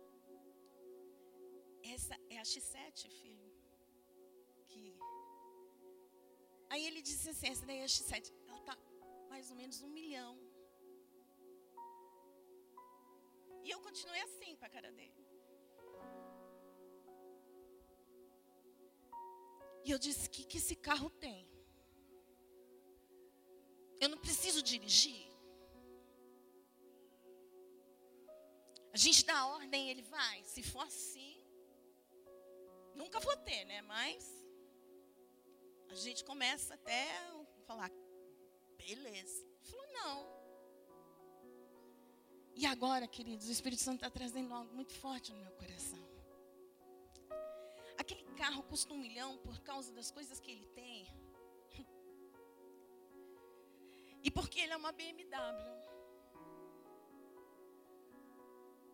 Essa 1.95 2.15
é 2.31 2.39
a 2.39 2.43
X7, 2.43 3.09
filho. 3.21 3.51
Que... 4.69 4.99
Aí 6.71 6.87
ele 6.87 7.03
disse 7.03 7.29
assim: 7.31 7.49
essa 7.49 7.67
daí 7.67 7.79
é 7.79 7.85
a 7.85 7.93
X7. 7.97 8.33
Ela 8.49 8.59
está 8.59 8.77
mais 9.29 9.51
ou 9.51 9.57
menos 9.57 9.83
um 9.83 9.89
milhão. 9.89 10.35
E 13.65 13.71
eu 13.71 13.81
continuei 13.81 14.21
assim 14.23 14.57
para 14.57 14.67
a 14.67 14.71
cara 14.77 14.91
dele. 14.91 15.22
E 19.85 19.91
eu 19.91 19.99
disse: 19.99 20.27
O 20.27 20.31
que, 20.31 20.45
que 20.45 20.59
esse 20.59 20.77
carro 20.77 21.11
tem? 21.11 21.49
Eu 24.01 24.09
não 24.09 24.19
preciso 24.19 24.63
dirigir. 24.63 25.33
A 28.93 28.97
gente 28.97 29.25
dá 29.25 29.47
ordem, 29.47 29.89
ele 29.91 30.03
vai. 30.03 30.43
Se 30.45 30.63
for 30.63 30.83
assim, 30.83 31.43
nunca 32.95 33.19
vou 33.21 33.37
ter, 33.39 33.65
né? 33.65 33.81
Mas 33.83 34.31
a 35.89 35.95
gente 35.95 36.25
começa 36.25 36.75
até 36.75 37.07
falar, 37.67 37.91
beleza. 38.77 39.47
Ele 39.63 39.71
falou, 39.71 39.93
não. 39.93 40.43
E 42.55 42.67
agora, 42.67 43.07
queridos, 43.07 43.49
o 43.49 43.53
Espírito 43.53 43.83
Santo 43.83 43.97
está 43.97 44.11
trazendo 44.11 44.53
algo 44.53 44.75
muito 44.75 44.93
forte 44.93 45.33
no 45.33 45.39
meu 45.39 45.53
coração. 45.53 46.12
Aquele 48.13 48.35
carro 48.37 48.63
custa 48.65 48.93
um 48.93 48.99
milhão 48.99 49.39
por 49.39 49.59
causa 49.61 49.91
das 49.93 50.11
coisas 50.11 50.39
que 50.39 50.51
ele 50.51 50.67
tem. 50.67 51.07
E 54.23 54.31
porque 54.31 54.61
ele 54.61 54.73
é 54.73 54.77
uma 54.77 54.93
BMW. 54.93 55.92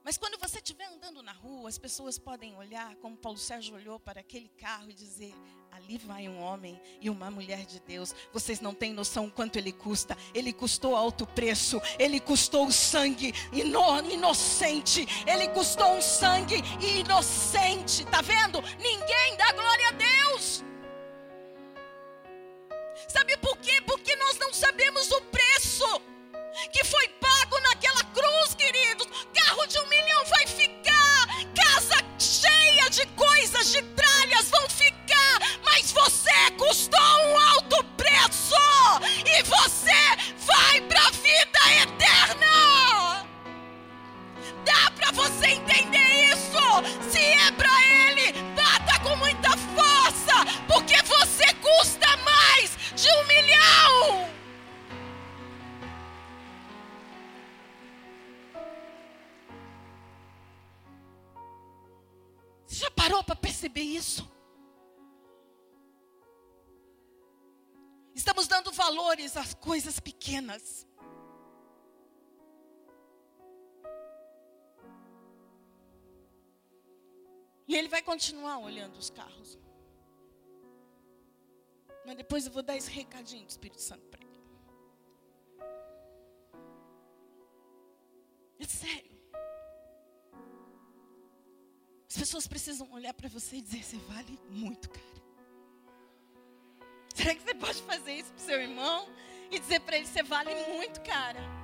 Mas 0.08 0.16
quando 0.16 0.38
você 0.38 0.56
estiver 0.56 0.86
andando 0.86 1.22
na 1.22 1.32
rua, 1.32 1.68
as 1.68 1.76
pessoas 1.76 2.18
podem 2.18 2.56
olhar, 2.56 2.96
como 2.96 3.14
Paulo 3.14 3.36
Sérgio 3.36 3.74
olhou 3.74 4.00
para 4.00 4.20
aquele 4.20 4.48
carro 4.56 4.88
e 4.88 4.94
dizer: 4.94 5.34
ali 5.70 5.98
vai 5.98 6.26
um 6.26 6.40
homem 6.40 6.80
e 6.98 7.10
uma 7.10 7.30
mulher 7.30 7.66
de 7.66 7.78
Deus. 7.80 8.14
Vocês 8.32 8.58
não 8.58 8.72
têm 8.72 8.94
noção 8.94 9.28
quanto 9.28 9.56
ele 9.56 9.70
custa. 9.70 10.16
Ele 10.32 10.50
custou 10.50 10.96
alto 10.96 11.26
preço, 11.26 11.78
ele 11.98 12.20
custou 12.20 12.68
o 12.68 12.72
sangue 12.72 13.34
ino 13.52 14.10
inocente, 14.10 15.06
ele 15.26 15.46
custou 15.48 15.92
um 15.92 16.00
sangue 16.00 16.56
inocente. 16.80 18.06
Tá 18.06 18.22
vendo? 18.22 18.62
Ninguém 18.80 19.36
dá 19.36 19.52
glória 19.52 19.88
a 19.88 19.92
Deus. 19.92 20.64
Sabe 23.06 23.36
por 23.36 23.47
isso? 63.98 64.22
Estamos 68.14 68.46
dando 68.48 68.70
valores 68.72 69.36
às 69.36 69.54
coisas 69.54 69.98
pequenas. 70.00 70.86
E 77.66 77.76
ele 77.76 77.88
vai 77.88 78.02
continuar 78.02 78.58
olhando 78.58 78.96
os 78.96 79.10
carros. 79.10 79.58
Mas 82.06 82.16
depois 82.16 82.46
eu 82.46 82.52
vou 82.52 82.62
dar 82.62 82.76
esse 82.76 82.90
recadinho 82.90 83.44
do 83.44 83.50
Espírito 83.50 83.82
Santo 83.82 84.06
para 84.08 84.22
ele. 84.24 84.38
É 88.58 88.64
sério. 88.64 89.17
As 92.08 92.16
pessoas 92.16 92.46
precisam 92.46 92.90
olhar 92.92 93.12
para 93.12 93.28
você 93.28 93.56
e 93.56 93.60
dizer: 93.60 93.84
você 93.84 93.96
vale 93.98 94.38
muito, 94.48 94.88
cara. 94.88 95.18
Será 97.14 97.34
que 97.34 97.42
você 97.42 97.54
pode 97.54 97.82
fazer 97.82 98.12
isso 98.12 98.32
para 98.32 98.44
seu 98.44 98.60
irmão 98.60 99.08
e 99.50 99.58
dizer 99.58 99.80
para 99.80 99.96
ele: 99.98 100.06
você 100.06 100.22
vale 100.22 100.54
muito, 100.72 101.00
cara? 101.02 101.57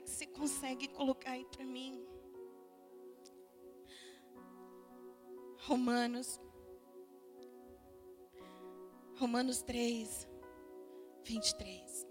Que 0.00 0.10
você 0.10 0.26
consegue 0.26 0.88
colocar 0.88 1.32
aí 1.32 1.44
para 1.44 1.64
mim? 1.64 2.04
Romanos. 5.66 6.40
Romanos 9.16 9.62
3, 9.62 10.28
23. 11.24 12.08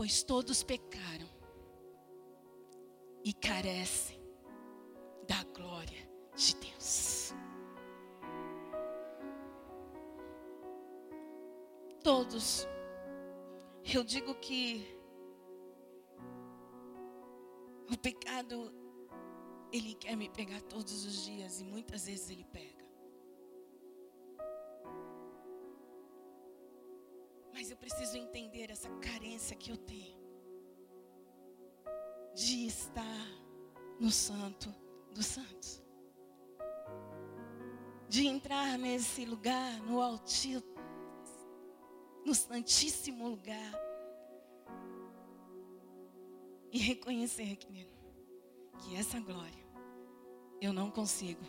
pois 0.00 0.22
todos 0.22 0.62
pecaram 0.62 1.28
e 3.22 3.34
carecem 3.34 4.18
da 5.28 5.44
glória 5.54 6.10
de 6.34 6.56
Deus. 6.56 6.69
Todos. 12.30 12.64
Eu 13.92 14.04
digo 14.04 14.36
que 14.36 14.86
o 17.92 17.98
pecado 17.98 18.72
ele 19.72 19.94
quer 19.94 20.16
me 20.16 20.28
pegar 20.28 20.60
todos 20.62 21.04
os 21.04 21.24
dias 21.24 21.60
e 21.60 21.64
muitas 21.64 22.06
vezes 22.06 22.30
ele 22.30 22.44
pega. 22.44 22.84
Mas 27.52 27.68
eu 27.68 27.76
preciso 27.76 28.16
entender 28.16 28.70
essa 28.70 28.88
carência 28.98 29.56
que 29.56 29.72
eu 29.72 29.76
tenho 29.76 30.16
de 32.32 32.64
estar 32.64 33.26
no 33.98 34.12
Santo 34.12 34.72
dos 35.12 35.26
Santos. 35.26 35.82
De 38.08 38.28
entrar 38.28 38.78
nesse 38.78 39.24
lugar, 39.24 39.82
no 39.82 40.00
altíssimo, 40.00 40.79
no 42.24 42.34
Santíssimo 42.34 43.28
lugar. 43.28 43.72
E 46.72 46.78
reconhecer, 46.78 47.56
querido, 47.56 47.90
que 48.78 48.96
essa 48.96 49.18
glória 49.18 49.66
eu 50.60 50.72
não 50.72 50.90
consigo, 50.90 51.42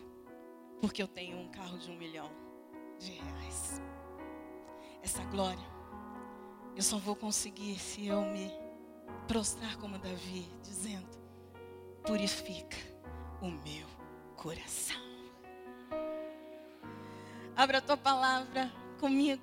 porque 0.80 1.02
eu 1.02 1.06
tenho 1.06 1.38
um 1.38 1.50
carro 1.50 1.78
de 1.78 1.90
um 1.90 1.96
milhão 1.96 2.30
de 2.98 3.12
reais. 3.12 3.80
Essa 5.02 5.24
glória 5.24 5.72
eu 6.74 6.82
só 6.82 6.96
vou 6.98 7.14
conseguir 7.14 7.78
se 7.78 8.06
eu 8.06 8.22
me 8.22 8.50
prostrar 9.28 9.76
como 9.76 9.98
Davi, 9.98 10.48
dizendo: 10.62 11.08
purifica 12.02 12.76
o 13.40 13.46
meu 13.46 13.86
coração. 14.36 15.00
Abra 17.54 17.78
a 17.78 17.82
tua 17.82 17.96
palavra 17.96 18.72
comigo, 18.98 19.42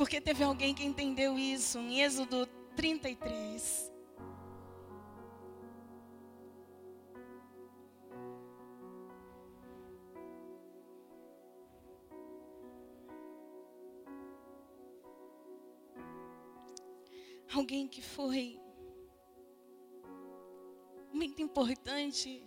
porque 0.00 0.18
teve 0.18 0.42
alguém 0.42 0.74
que 0.74 0.82
entendeu 0.82 1.38
isso 1.38 1.76
em 1.78 2.00
Êxodo 2.00 2.46
33. 2.74 3.92
alguém 17.52 17.86
que 17.86 18.00
foi 18.00 18.58
muito 21.12 21.42
importante 21.42 22.42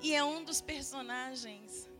e 0.00 0.14
é 0.14 0.22
um 0.22 0.44
dos 0.44 0.60
personagens 0.60 1.91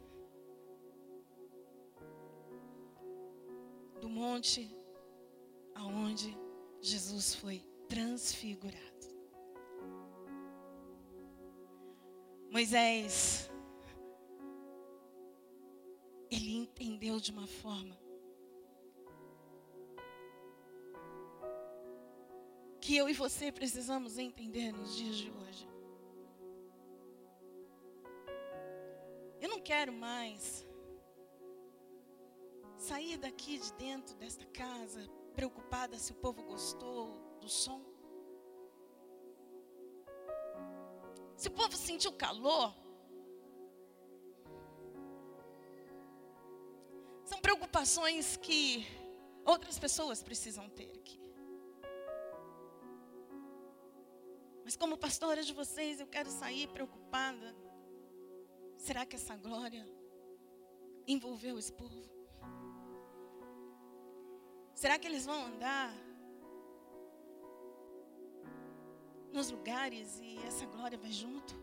monte 4.12 4.70
aonde 5.74 6.36
Jesus 6.80 7.34
foi 7.34 7.64
transfigurado. 7.88 8.82
Moisés, 12.50 13.50
ele 16.30 16.54
entendeu 16.54 17.18
de 17.18 17.30
uma 17.30 17.46
forma 17.46 17.98
que 22.80 22.96
eu 22.96 23.08
e 23.08 23.14
você 23.14 23.50
precisamos 23.50 24.18
entender 24.18 24.72
nos 24.72 24.94
dias 24.96 25.16
de 25.16 25.30
hoje. 25.30 25.68
Eu 29.40 29.48
não 29.48 29.60
quero 29.60 29.92
mais 29.92 30.66
sair 33.12 33.16
daqui 33.18 33.58
de 33.58 33.72
dentro 33.74 34.14
desta 34.16 34.44
casa 34.46 35.08
preocupada 35.34 35.98
se 35.98 36.12
o 36.12 36.14
povo 36.14 36.42
gostou 36.42 37.38
do 37.40 37.48
som. 37.48 37.82
Se 41.36 41.48
o 41.48 41.50
povo 41.50 41.76
sentiu 41.76 42.12
calor. 42.12 42.74
São 47.24 47.40
preocupações 47.40 48.36
que 48.36 48.86
outras 49.44 49.78
pessoas 49.78 50.22
precisam 50.22 50.68
ter 50.70 50.90
aqui. 50.94 51.20
Mas 54.64 54.76
como 54.76 54.96
pastora 54.96 55.42
de 55.42 55.52
vocês, 55.52 56.00
eu 56.00 56.06
quero 56.06 56.30
sair 56.30 56.68
preocupada. 56.68 57.54
Será 58.76 59.04
que 59.04 59.16
essa 59.16 59.36
glória 59.36 59.86
envolveu 61.06 61.58
esse 61.58 61.72
povo? 61.72 62.21
Será 64.82 64.98
que 64.98 65.06
eles 65.06 65.24
vão 65.24 65.40
andar 65.50 65.88
nos 69.32 69.48
lugares 69.48 70.18
e 70.18 70.30
essa 70.48 70.66
glória 70.66 70.98
vai 70.98 71.12
junto? 71.12 71.54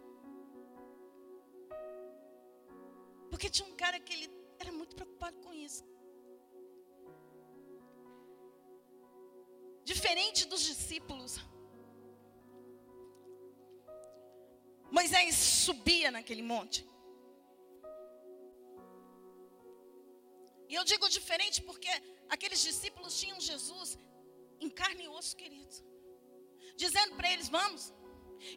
Porque 3.29 3.49
tinha 3.49 3.67
um 3.67 3.75
cara 3.75 3.99
que 3.99 4.13
ele 4.13 4.27
era 4.57 4.71
muito 4.71 4.95
preocupado 4.95 5.37
com 5.39 5.51
isso. 5.53 5.83
Diferente 9.83 10.47
dos 10.47 10.63
discípulos. 10.71 11.35
Moisés 14.89 15.35
subia 15.35 16.09
naquele 16.09 16.41
monte. 16.41 16.87
E 20.69 20.75
eu 20.75 20.83
digo 20.91 21.09
diferente 21.17 21.61
porque 21.69 21.89
aqueles 22.29 22.61
discípulos 22.69 23.19
tinham 23.19 23.39
Jesus 23.41 23.97
em 24.59 24.69
carne 24.69 25.05
e 25.05 25.07
osso, 25.19 25.35
querido. 25.35 25.75
Dizendo 26.83 27.15
para 27.15 27.31
eles: 27.33 27.49
Vamos. 27.49 27.93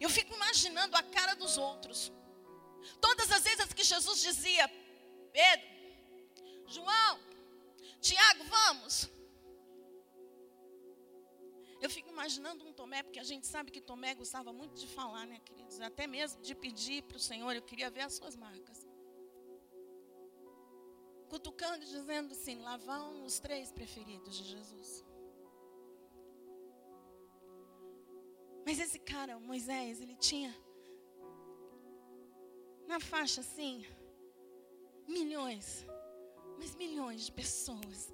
Eu 0.01 0.11
fico 0.11 0.33
imaginando 0.35 0.94
a 0.96 1.03
cara 1.03 1.35
dos 1.35 1.57
outros. 1.59 2.12
Todas 3.01 3.31
as 3.37 3.42
vezes 3.42 3.72
que 3.72 3.85
Jesus 3.85 4.20
dizia: 4.20 4.68
Pedro, 5.33 5.68
João, 6.66 7.18
Tiago, 8.01 8.44
vamos. 8.44 9.09
Eu 11.81 11.90
fico 11.90 12.11
imaginando 12.11 12.64
um 12.64 12.72
Tomé, 12.72 13.03
porque 13.03 13.18
a 13.18 13.25
gente 13.25 13.46
sabe 13.46 13.72
que 13.72 13.81
Tomé 13.81 14.14
gostava 14.14 14.53
muito 14.53 14.75
de 14.81 14.87
falar, 14.87 15.27
né, 15.27 15.40
queridos? 15.44 15.81
Até 15.81 16.07
mesmo 16.07 16.40
de 16.40 16.55
pedir 16.55 17.03
para 17.03 17.16
o 17.16 17.20
Senhor, 17.20 17.53
eu 17.57 17.62
queria 17.62 17.90
ver 17.90 18.03
as 18.03 18.14
suas 18.14 18.37
marcas. 18.37 18.87
Cutucando 21.33 21.83
e 21.83 21.88
dizendo 21.88 22.33
assim: 22.33 22.57
lá 22.61 22.77
vão 22.77 23.25
os 23.25 23.38
três 23.40 23.73
preferidos 23.73 24.37
de 24.37 24.45
Jesus. 24.45 25.03
Mas 28.66 28.79
esse 28.79 28.99
cara, 28.99 29.40
Moisés, 29.40 29.99
ele 30.03 30.14
tinha 30.14 30.55
na 32.87 33.01
faixa 33.01 33.40
assim, 33.40 33.87
milhões, 35.09 35.87
mas 36.59 36.75
milhões 36.75 37.25
de 37.25 37.33
pessoas 37.33 38.12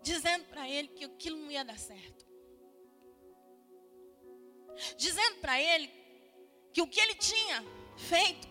dizendo 0.00 0.44
para 0.46 0.68
ele 0.70 0.88
que 0.88 1.04
aquilo 1.04 1.38
não 1.38 1.50
ia 1.50 1.64
dar 1.64 1.78
certo. 1.78 2.24
Dizendo 4.96 5.40
para 5.40 5.60
ele 5.60 5.88
que 6.72 6.80
o 6.80 6.86
que 6.86 7.00
ele 7.00 7.16
tinha 7.16 7.64
feito 7.96 8.46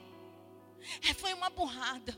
foi 1.16 1.34
uma 1.34 1.50
burrada. 1.50 2.16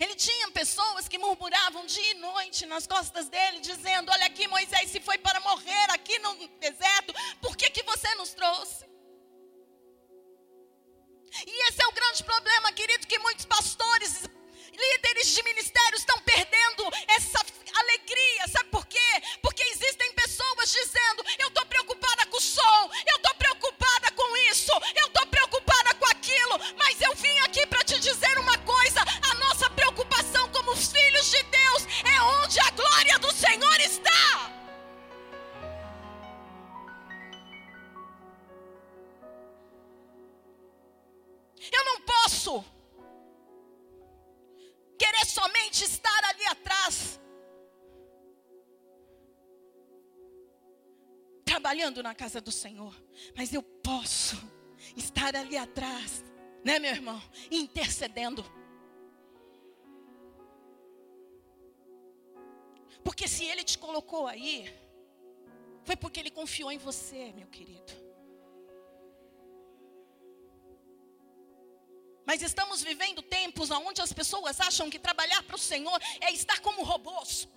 Ele 0.00 0.14
tinha 0.14 0.50
pessoas 0.50 1.06
que 1.06 1.18
murmuravam 1.18 1.84
dia 1.86 2.10
e 2.12 2.14
noite 2.14 2.64
nas 2.66 2.86
costas 2.86 3.28
dele, 3.28 3.60
dizendo: 3.60 4.10
Olha 4.10 4.26
aqui, 4.26 4.48
Moisés, 4.48 4.90
se 4.90 5.00
foi 5.00 5.18
para 5.18 5.40
morrer 5.40 5.90
aqui 5.90 6.18
no 6.18 6.34
deserto, 6.58 7.12
por 7.40 7.56
que, 7.56 7.68
que 7.70 7.82
você 7.82 8.14
nos 8.14 8.32
trouxe? 8.32 8.86
E 11.46 11.68
esse 11.68 11.82
é 11.82 11.86
o 11.86 11.92
grande 11.92 12.24
problema, 12.24 12.72
querido, 12.72 13.06
que 13.06 13.18
muitos 13.18 13.44
pastores 13.44 14.22
líderes 14.72 15.34
de 15.34 15.42
ministério 15.42 15.96
estão 15.96 16.18
perdendo 16.20 16.35
trabalhando 51.86 52.02
na 52.02 52.14
casa 52.14 52.40
do 52.40 52.50
Senhor, 52.50 52.94
mas 53.36 53.52
eu 53.52 53.62
posso 53.62 54.36
estar 54.96 55.34
ali 55.36 55.56
atrás, 55.56 56.24
né, 56.64 56.78
meu 56.78 56.90
irmão, 56.90 57.22
intercedendo. 57.50 58.44
Porque 63.04 63.28
se 63.28 63.44
ele 63.44 63.62
te 63.62 63.78
colocou 63.78 64.26
aí, 64.26 64.68
foi 65.84 65.96
porque 65.96 66.18
ele 66.18 66.30
confiou 66.30 66.72
em 66.72 66.78
você, 66.78 67.32
meu 67.32 67.46
querido. 67.46 67.92
Mas 72.24 72.42
estamos 72.42 72.82
vivendo 72.82 73.22
tempos 73.22 73.70
onde 73.70 74.00
as 74.00 74.12
pessoas 74.12 74.60
acham 74.60 74.90
que 74.90 74.98
trabalhar 74.98 75.44
para 75.44 75.54
o 75.54 75.58
Senhor 75.58 76.00
é 76.20 76.32
estar 76.32 76.58
como 76.60 76.82
robôs. 76.82 77.48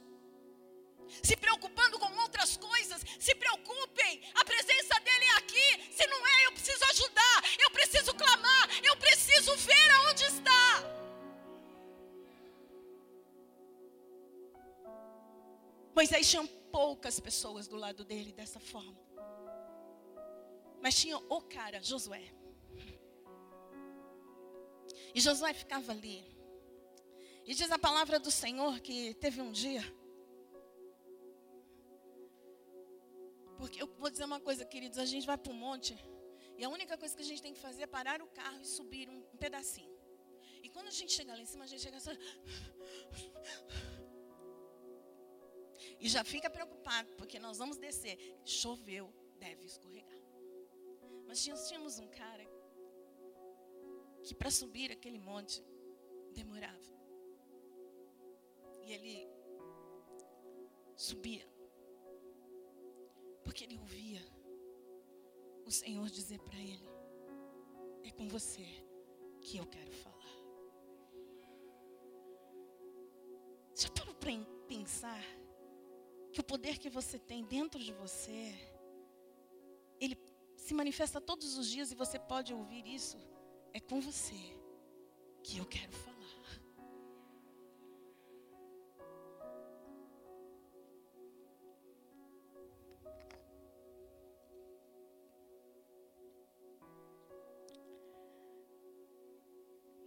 Se 1.24 1.36
preocupando 1.36 2.00
com 2.00 2.12
outras 2.18 2.58
coisas, 2.58 3.02
se 3.20 3.36
preocupem. 3.36 4.22
A 4.36 4.46
presença 4.46 5.00
dele 5.00 5.26
é 5.26 5.38
aqui. 5.38 5.94
Se 5.94 6.08
não 6.08 6.28
é, 6.28 6.46
eu 6.48 6.52
preciso 6.52 6.84
ajudar, 6.86 7.44
eu 7.60 7.72
preciso 7.72 8.14
clamar, 8.14 8.70
eu 8.84 8.96
preciso 8.98 9.56
ver 9.58 9.90
aonde 9.92 10.24
está. 10.26 11.00
Moisés 15.96 16.30
tinha 16.30 16.48
poucas 16.72 17.20
pessoas 17.20 17.68
do 17.68 17.76
lado 17.76 18.06
dele 18.06 18.32
dessa 18.32 18.60
forma. 18.60 18.98
Mas 20.82 20.96
tinha 20.96 21.18
o 21.18 21.42
cara, 21.42 21.82
Josué. 21.84 22.24
E 25.14 25.20
Josué 25.20 25.54
ficava 25.54 25.92
ali. 25.92 26.24
E 27.46 27.54
diz 27.54 27.72
a 27.72 27.80
palavra 27.80 28.20
do 28.20 28.32
Senhor 28.32 28.80
que 28.80 29.14
teve 29.16 29.42
um 29.42 29.52
dia. 29.52 29.84
Porque 33.60 33.82
eu 33.84 33.88
vou 34.02 34.10
dizer 34.10 34.26
uma 34.32 34.40
coisa, 34.48 34.64
queridos, 34.74 34.98
a 34.98 35.06
gente 35.06 35.28
vai 35.32 35.38
para 35.38 35.52
o 35.52 35.56
monte. 35.66 35.94
E 36.58 36.64
a 36.64 36.70
única 36.70 36.98
coisa 36.98 37.14
que 37.16 37.22
a 37.26 37.30
gente 37.30 37.42
tem 37.46 37.54
que 37.54 37.60
fazer 37.60 37.84
é 37.84 37.88
parar 37.88 38.22
o 38.22 38.28
carro 38.28 38.62
e 38.62 38.66
subir 38.66 39.10
um, 39.10 39.20
um 39.34 39.38
pedacinho. 39.38 39.94
E 40.64 40.70
quando 40.70 40.88
a 40.88 40.96
gente 41.00 41.12
chega 41.12 41.34
lá 41.34 41.42
em 41.46 41.46
cima, 41.46 41.66
a 41.66 41.68
gente 41.68 41.82
chega 41.82 41.98
assim. 41.98 42.12
E 46.02 46.08
já 46.08 46.24
fica 46.24 46.50
preocupado, 46.50 47.10
porque 47.18 47.40
nós 47.40 47.58
vamos 47.58 47.78
descer. 47.78 48.18
Choveu, 48.46 49.14
deve 49.38 49.66
escorregar. 49.66 50.22
Mas 51.28 51.44
tínhamos 51.44 52.00
um 52.00 52.08
cara 52.08 52.46
que 54.24 54.34
para 54.34 54.50
subir 54.50 54.92
aquele 54.92 55.20
monte 55.20 55.64
demorava. 56.34 56.92
E 58.86 58.94
ele 58.94 59.28
subia. 60.96 61.46
Porque 63.50 63.64
ele 63.64 63.80
ouvia 63.80 64.22
o 65.66 65.72
Senhor 65.72 66.08
dizer 66.08 66.40
para 66.40 66.60
ele: 66.60 66.88
É 68.04 68.12
com 68.12 68.28
você 68.28 68.64
que 69.42 69.58
eu 69.58 69.66
quero 69.66 69.92
falar. 69.92 70.36
Já 73.76 73.90
parou 73.90 74.14
para 74.14 74.32
pensar 74.68 75.24
que 76.32 76.40
o 76.40 76.44
poder 76.44 76.78
que 76.78 76.92
você 76.92 77.18
tem 77.18 77.44
dentro 77.44 77.80
de 77.80 77.92
você, 77.92 78.54
ele 80.00 80.16
se 80.56 80.76
manifesta 80.76 81.20
todos 81.20 81.58
os 81.58 81.68
dias 81.68 81.92
e 81.92 81.96
você 81.96 82.20
pode 82.20 82.54
ouvir 82.54 82.86
isso 82.86 83.18
é 83.74 83.80
com 83.80 84.00
você 84.00 84.42
que 85.42 85.58
eu 85.58 85.66
quero 85.66 85.92
falar. 85.92 86.19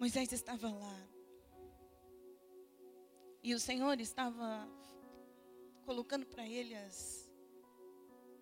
Moisés 0.02 0.32
estava 0.32 0.68
lá. 0.68 1.08
E 3.40 3.54
o 3.54 3.60
Senhor 3.60 4.00
estava 4.00 4.68
colocando 5.86 6.26
para 6.26 6.44
ele 6.44 6.74
as 6.74 7.30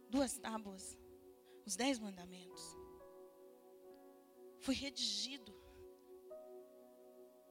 duas 0.08 0.38
tábuas, 0.38 0.96
os 1.66 1.76
dez 1.76 1.98
mandamentos 1.98 2.62
foi 4.60 4.74
redigido. 4.74 5.54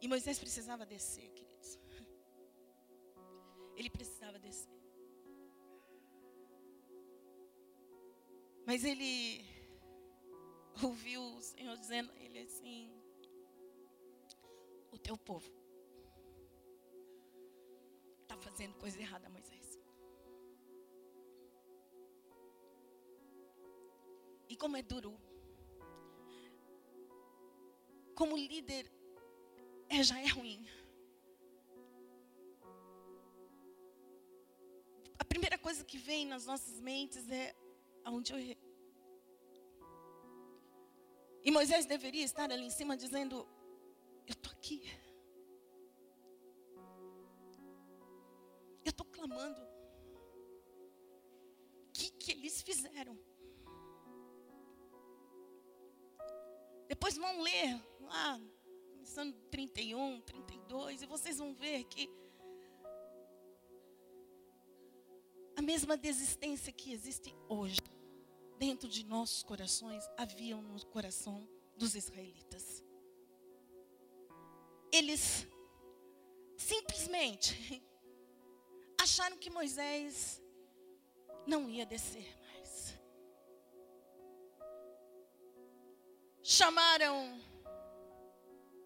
E 0.02 0.08
Moisés 0.08 0.40
precisava 0.40 0.88
descer, 0.88 1.30
queridos. 1.30 1.78
Ele 3.76 3.92
precisava 3.92 4.40
descer. 4.40 4.82
Mas 8.66 8.84
ele 8.84 9.46
ouviu 10.82 11.22
o 11.22 11.42
Senhor 11.44 11.78
dizendo 11.78 12.12
a 12.12 12.18
ele 12.18 12.40
assim: 12.40 12.99
O 14.92 14.98
teu 14.98 15.18
povo 15.18 15.52
está 18.22 18.38
fazendo 18.38 18.76
coisa 18.76 19.00
errada, 19.00 19.30
Moisés. 19.30 19.80
E 24.48 24.56
como 24.56 24.78
é 24.78 24.82
duro 24.82 25.18
como 28.20 28.36
líder 28.36 28.86
é, 29.88 30.04
já 30.04 30.20
é 30.20 30.28
ruim. 30.28 30.68
A 35.18 35.24
primeira 35.24 35.58
coisa 35.58 35.86
que 35.86 35.98
vem 35.98 36.26
nas 36.26 36.46
nossas 36.46 36.82
mentes 36.82 37.30
é 37.30 37.56
aonde 38.04 38.34
eu 38.34 38.38
errei. 38.38 38.58
E 41.46 41.50
Moisés 41.50 41.86
deveria 41.86 42.26
estar 42.26 42.52
ali 42.52 42.66
em 42.66 42.76
cima 42.80 42.98
dizendo: 42.98 43.48
Eu 44.30 44.34
estou 44.34 44.52
aqui. 44.52 44.84
Eu 48.86 48.92
estou 48.92 49.06
clamando. 49.08 49.60
O 51.88 51.92
que, 51.92 52.12
que 52.12 52.32
eles 52.32 52.62
fizeram? 52.62 53.18
Depois 56.88 57.18
vão 57.18 57.42
ler 57.42 57.84
lá, 58.02 58.40
começando 58.92 59.34
31, 59.50 60.22
32, 60.22 61.02
e 61.02 61.06
vocês 61.08 61.40
vão 61.40 61.56
ver 61.56 61.84
que 61.86 62.08
a 65.56 65.62
mesma 65.62 65.98
desistência 65.98 66.72
que 66.72 66.92
existe 66.92 67.36
hoje 67.48 67.82
dentro 68.60 68.88
de 68.88 69.04
nossos 69.06 69.42
corações 69.42 70.04
havia 70.18 70.56
no 70.56 70.86
coração 70.88 71.48
dos 71.76 71.96
israelitas. 71.96 72.89
Eles 74.92 75.48
simplesmente 76.58 77.84
acharam 79.00 79.38
que 79.38 79.50
Moisés 79.50 80.42
não 81.46 81.70
ia 81.70 81.86
descer 81.86 82.36
mais. 82.42 83.00
Chamaram 86.42 87.40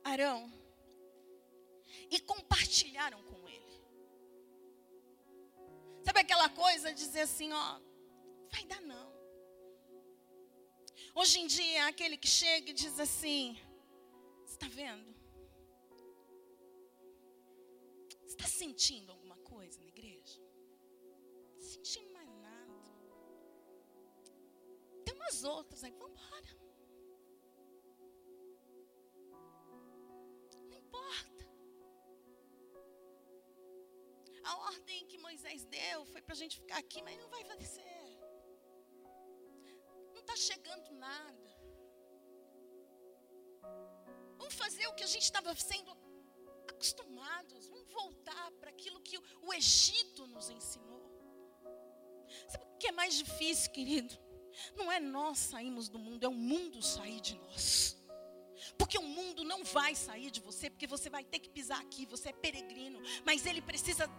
Arão 0.04 0.52
e 2.12 2.20
compartilharam 2.20 3.24
com 3.24 3.48
ele. 3.48 3.82
Sabe 6.04 6.20
aquela 6.20 6.50
coisa 6.50 6.94
de 6.94 7.00
dizer 7.00 7.22
assim, 7.22 7.52
ó, 7.54 7.80
vai 8.52 8.66
dar 8.66 8.82
não. 8.82 9.14
Hoje 11.16 11.40
em 11.40 11.48
dia, 11.48 11.88
aquele 11.88 12.18
que 12.18 12.28
chega 12.28 12.72
e 12.72 12.74
diz 12.74 13.00
assim: 13.00 13.58
está 14.46 14.68
vendo? 14.68 15.13
Está 18.34 18.48
sentindo 18.48 19.12
alguma 19.12 19.38
coisa 19.52 19.80
na 19.82 19.90
igreja? 19.96 20.42
Sentindo 21.72 22.12
mais 22.12 22.32
nada. 22.48 22.90
Tem 25.06 25.14
umas 25.14 25.44
outras 25.44 25.84
aí, 25.84 25.92
vamos 25.92 26.20
embora. 26.20 26.64
A 34.44 34.58
ordem 34.72 35.06
que 35.08 35.18
Moisés 35.18 35.64
deu 35.66 36.06
foi 36.06 36.22
para 36.22 36.34
a 36.34 36.38
gente 36.42 36.58
ficar 36.62 36.78
aqui, 36.78 37.02
mas 37.02 37.18
não 37.18 37.30
vai 37.30 37.44
falecer. 37.46 37.84
Não 40.14 40.22
está 40.22 40.36
chegando 40.36 40.92
nada. 41.08 41.50
Vamos 44.38 44.56
fazer 44.56 44.86
o 44.88 44.96
que 44.96 45.04
a 45.04 45.12
gente 45.14 45.24
estava 45.24 45.56
sendo 45.56 45.96
acostumados. 46.72 47.68
Vamos 47.68 47.92
voltar 47.92 48.52
para 48.60 48.70
aquilo 48.70 49.00
que 49.02 49.18
o 49.18 49.54
Egito 49.54 50.28
nos 50.28 50.50
ensinou. 50.50 51.02
Sabe 52.48 52.66
o 52.66 52.78
que 52.78 52.88
é 52.88 52.92
mais 52.92 53.16
difícil, 53.16 53.72
querido? 53.72 54.18
Não 54.76 54.92
é 54.92 55.00
nós 55.00 55.40
sairmos 55.40 55.90
do 55.90 56.00
mundo, 56.00 56.24
é 56.24 56.28
o 56.28 56.34
mundo 56.34 56.82
sair 56.82 57.20
de 57.22 57.36
nós. 57.36 57.98
Porque 58.78 58.98
o 58.98 59.04
mundo 59.04 59.44
não 59.44 59.64
vai 59.64 59.96
sair 59.96 60.32
de 60.32 60.40
você, 60.40 60.70
porque 60.70 60.88
você 60.88 61.10
vai 61.10 61.24
ter 61.24 61.40
que 61.40 61.50
pisar 61.50 61.80
aqui, 61.82 62.06
você 62.06 62.30
é 62.30 62.34
peregrino, 62.34 63.00
mas 63.26 63.46
ele 63.46 63.62
precisa 63.62 64.10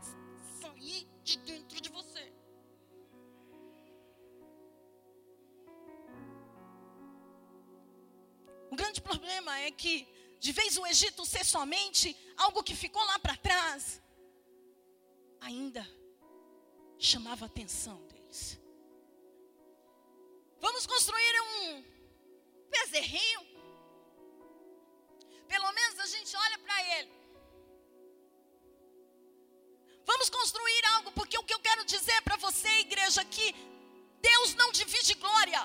sair 0.61 1.09
de 1.23 1.39
dentro 1.39 1.81
de 1.81 1.89
você. 1.89 2.33
O 8.71 8.77
grande 8.77 9.01
problema 9.01 9.59
é 9.61 9.71
que, 9.71 10.07
de 10.45 10.53
vez 10.53 10.77
o 10.77 10.87
Egito 10.93 11.25
ser 11.25 11.43
somente 11.43 12.07
algo 12.37 12.63
que 12.63 12.77
ficou 12.77 13.03
lá 13.11 13.19
para 13.19 13.35
trás, 13.35 13.83
ainda 15.41 15.83
chamava 16.99 17.47
a 17.47 17.51
atenção 17.53 17.97
deles. 18.09 18.61
Vamos 20.65 20.85
construir 20.87 21.35
um 21.47 21.83
bezerrinho. 22.75 23.41
Pelo 25.49 25.73
menos 25.79 25.99
a 26.01 26.09
gente 26.15 26.37
olha 26.37 26.59
para 26.59 26.77
ele. 26.99 27.13
Vamos 30.05 30.29
construir 30.29 30.85
algo, 30.97 31.11
porque 31.13 31.39
o 31.39 31.45
que 31.45 31.55
eu 31.55 31.61
quero 31.69 31.87
dizer 31.87 32.21
para 32.21 32.37
você, 32.37 32.69
igreja, 32.81 33.23
é 33.23 33.33
que 33.37 33.47
Deus 34.21 34.55
não 34.57 34.71
divide 34.73 35.15
glória. 35.15 35.63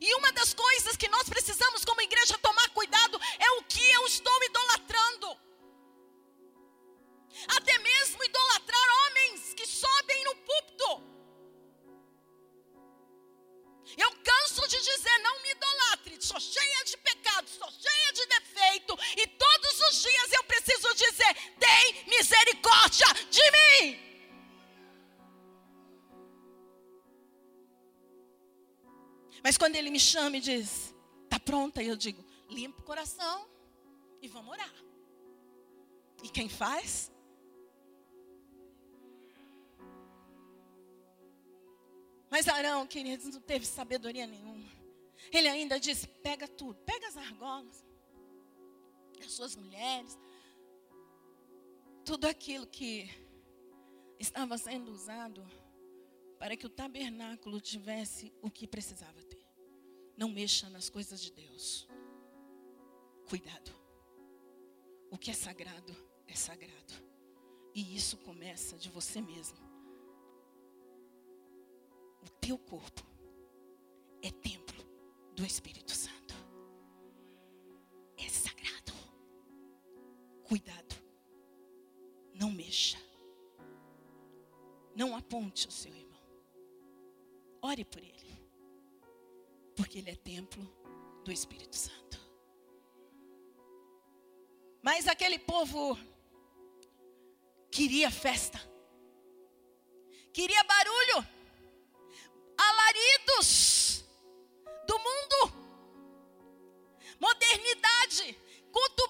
E 0.00 0.14
uma 0.14 0.32
das 0.32 0.52
coisas 0.54 0.96
que 0.96 1.08
nós 1.08 1.28
precisamos, 1.28 1.84
como 1.84 2.00
igreja, 2.02 2.38
tomar 2.38 2.68
cuidado 2.70 3.20
é 3.38 3.50
o 3.52 3.64
que 3.64 3.90
eu 3.92 4.06
estou 4.06 4.44
idolatrando. 4.44 5.38
Até 7.48 7.78
mesmo 7.78 8.22
idolatrar 8.24 8.69
ele 29.80 29.90
me 29.90 29.98
chama 29.98 30.36
e 30.36 30.40
diz, 30.40 30.94
está 31.24 31.40
pronta, 31.40 31.82
eu 31.82 31.96
digo, 31.96 32.24
limpa 32.48 32.80
o 32.80 32.84
coração 32.84 33.48
e 34.20 34.28
vamos 34.28 34.52
orar. 34.52 34.74
E 36.22 36.28
quem 36.28 36.48
faz? 36.48 37.10
Mas 42.30 42.46
Arão, 42.46 42.86
queridos, 42.86 43.26
não 43.26 43.40
teve 43.40 43.66
sabedoria 43.66 44.26
nenhuma. 44.26 44.70
Ele 45.32 45.48
ainda 45.48 45.80
disse: 45.80 46.06
pega 46.06 46.46
tudo, 46.46 46.78
pega 46.84 47.08
as 47.08 47.16
argolas, 47.16 47.84
as 49.24 49.32
suas 49.32 49.56
mulheres, 49.56 50.18
tudo 52.04 52.26
aquilo 52.26 52.66
que 52.66 53.10
estava 54.18 54.56
sendo 54.58 54.92
usado 54.92 55.44
para 56.38 56.56
que 56.56 56.66
o 56.66 56.70
tabernáculo 56.70 57.60
tivesse 57.60 58.32
o 58.40 58.50
que 58.50 58.66
precisava 58.66 59.22
ter. 59.24 59.39
Não 60.20 60.28
mexa 60.28 60.68
nas 60.68 60.90
coisas 60.90 61.18
de 61.18 61.32
Deus. 61.32 61.88
Cuidado. 63.26 63.70
O 65.10 65.16
que 65.16 65.30
é 65.30 65.32
sagrado 65.32 65.96
é 66.26 66.34
sagrado. 66.34 66.92
E 67.74 67.96
isso 67.96 68.18
começa 68.18 68.76
de 68.76 68.90
você 68.90 69.22
mesmo. 69.22 69.56
O 72.22 72.28
teu 72.38 72.58
corpo 72.58 73.02
é 74.20 74.30
templo 74.30 74.84
do 75.34 75.42
Espírito 75.42 75.92
Santo. 75.92 76.34
É 78.18 78.28
sagrado. 78.28 78.92
Cuidado. 80.44 80.96
Não 82.34 82.50
mexa. 82.50 82.98
Não 84.94 85.16
aponte 85.16 85.66
o 85.66 85.70
seu 85.70 85.96
irmão. 85.96 86.20
Ore 87.62 87.86
por 87.86 88.02
ele. 88.02 88.49
Porque 89.80 90.00
ele 90.00 90.10
é 90.10 90.14
templo 90.14 90.62
do 91.24 91.32
Espírito 91.32 91.74
Santo. 91.74 92.20
Mas 94.82 95.08
aquele 95.08 95.38
povo 95.38 95.98
queria 97.70 98.10
festa. 98.10 98.60
Queria 100.34 100.62
barulho. 100.64 101.26
Alaridos 102.58 104.04
do 104.86 104.98
mundo. 104.98 105.38
Modernidade. 107.18 108.38
Culto 108.70 109.08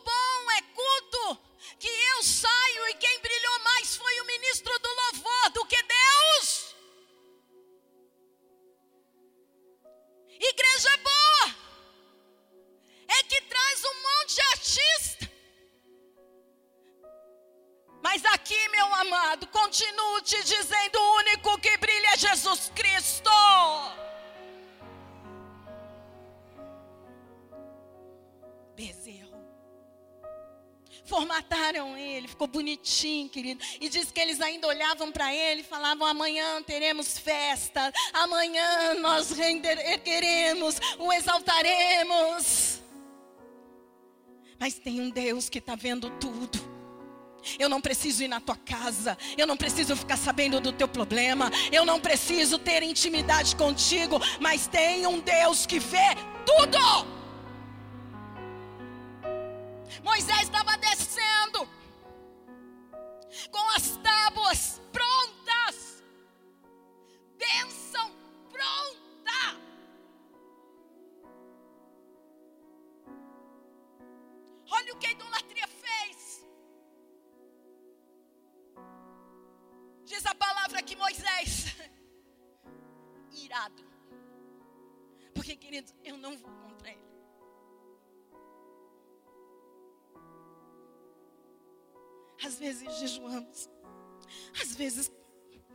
amado, 19.30 19.46
continuo 19.46 20.20
te 20.22 20.42
dizendo: 20.42 20.98
o 20.98 21.16
único 21.18 21.58
que 21.58 21.76
brilha 21.76 22.14
é 22.14 22.16
Jesus 22.16 22.72
Cristo. 22.74 23.30
Bezerro 28.74 29.30
formataram 31.04 31.96
ele, 31.96 32.28
ficou 32.28 32.46
bonitinho, 32.46 33.28
querido. 33.28 33.62
E 33.80 33.88
diz 33.88 34.10
que 34.12 34.20
eles 34.20 34.40
ainda 34.40 34.66
olhavam 34.66 35.12
para 35.12 35.32
ele 35.34 35.60
e 35.60 35.64
falavam: 35.64 36.06
amanhã 36.06 36.62
teremos 36.62 37.18
festa, 37.18 37.92
amanhã 38.12 38.94
nós 38.94 39.32
queremos, 40.04 40.80
o 40.98 41.12
exaltaremos. 41.12 42.80
Mas 44.58 44.74
tem 44.74 45.00
um 45.00 45.08
Deus 45.08 45.48
que 45.48 45.58
está 45.58 45.74
vendo 45.74 46.10
tudo. 46.18 46.79
Eu 47.58 47.68
não 47.68 47.80
preciso 47.80 48.22
ir 48.22 48.28
na 48.28 48.40
tua 48.40 48.56
casa, 48.56 49.16
eu 49.36 49.46
não 49.46 49.56
preciso 49.56 49.96
ficar 49.96 50.16
sabendo 50.16 50.60
do 50.60 50.72
teu 50.72 50.88
problema, 50.88 51.50
eu 51.72 51.84
não 51.84 52.00
preciso 52.00 52.58
ter 52.58 52.82
intimidade 52.82 53.56
contigo, 53.56 54.20
mas 54.40 54.66
tem 54.66 55.06
um 55.06 55.20
Deus 55.20 55.66
que 55.66 55.78
vê 55.78 56.14
tudo. 56.44 56.78
Moisés 60.02 60.42
estava 60.42 60.76
descendo 60.78 61.68
com 63.50 63.70
as 63.76 63.96
tábuas 63.98 64.80
prontas, 64.92 66.02
bênção 67.38 68.10
pronta. 68.50 68.99
Palavra 80.80 80.82
que 80.82 80.96
Moisés, 80.96 81.76
irado. 83.32 83.84
Porque, 85.34 85.56
querido, 85.56 85.92
eu 86.04 86.16
não 86.16 86.36
vou 86.36 86.50
contra 86.50 86.90
ele. 86.90 87.10
Às 92.44 92.58
vezes 92.58 92.92
jejuamos, 92.98 93.68
às 94.60 94.74
vezes 94.74 95.12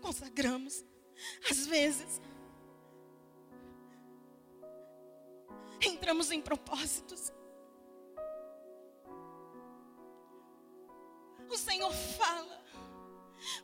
consagramos, 0.02 0.84
às 1.50 1.68
vezes 1.68 2.20
entramos 5.82 6.32
em 6.32 6.42
propósitos. 6.42 7.32
O 11.48 11.58
Senhor 11.58 11.94
fala, 11.94 12.66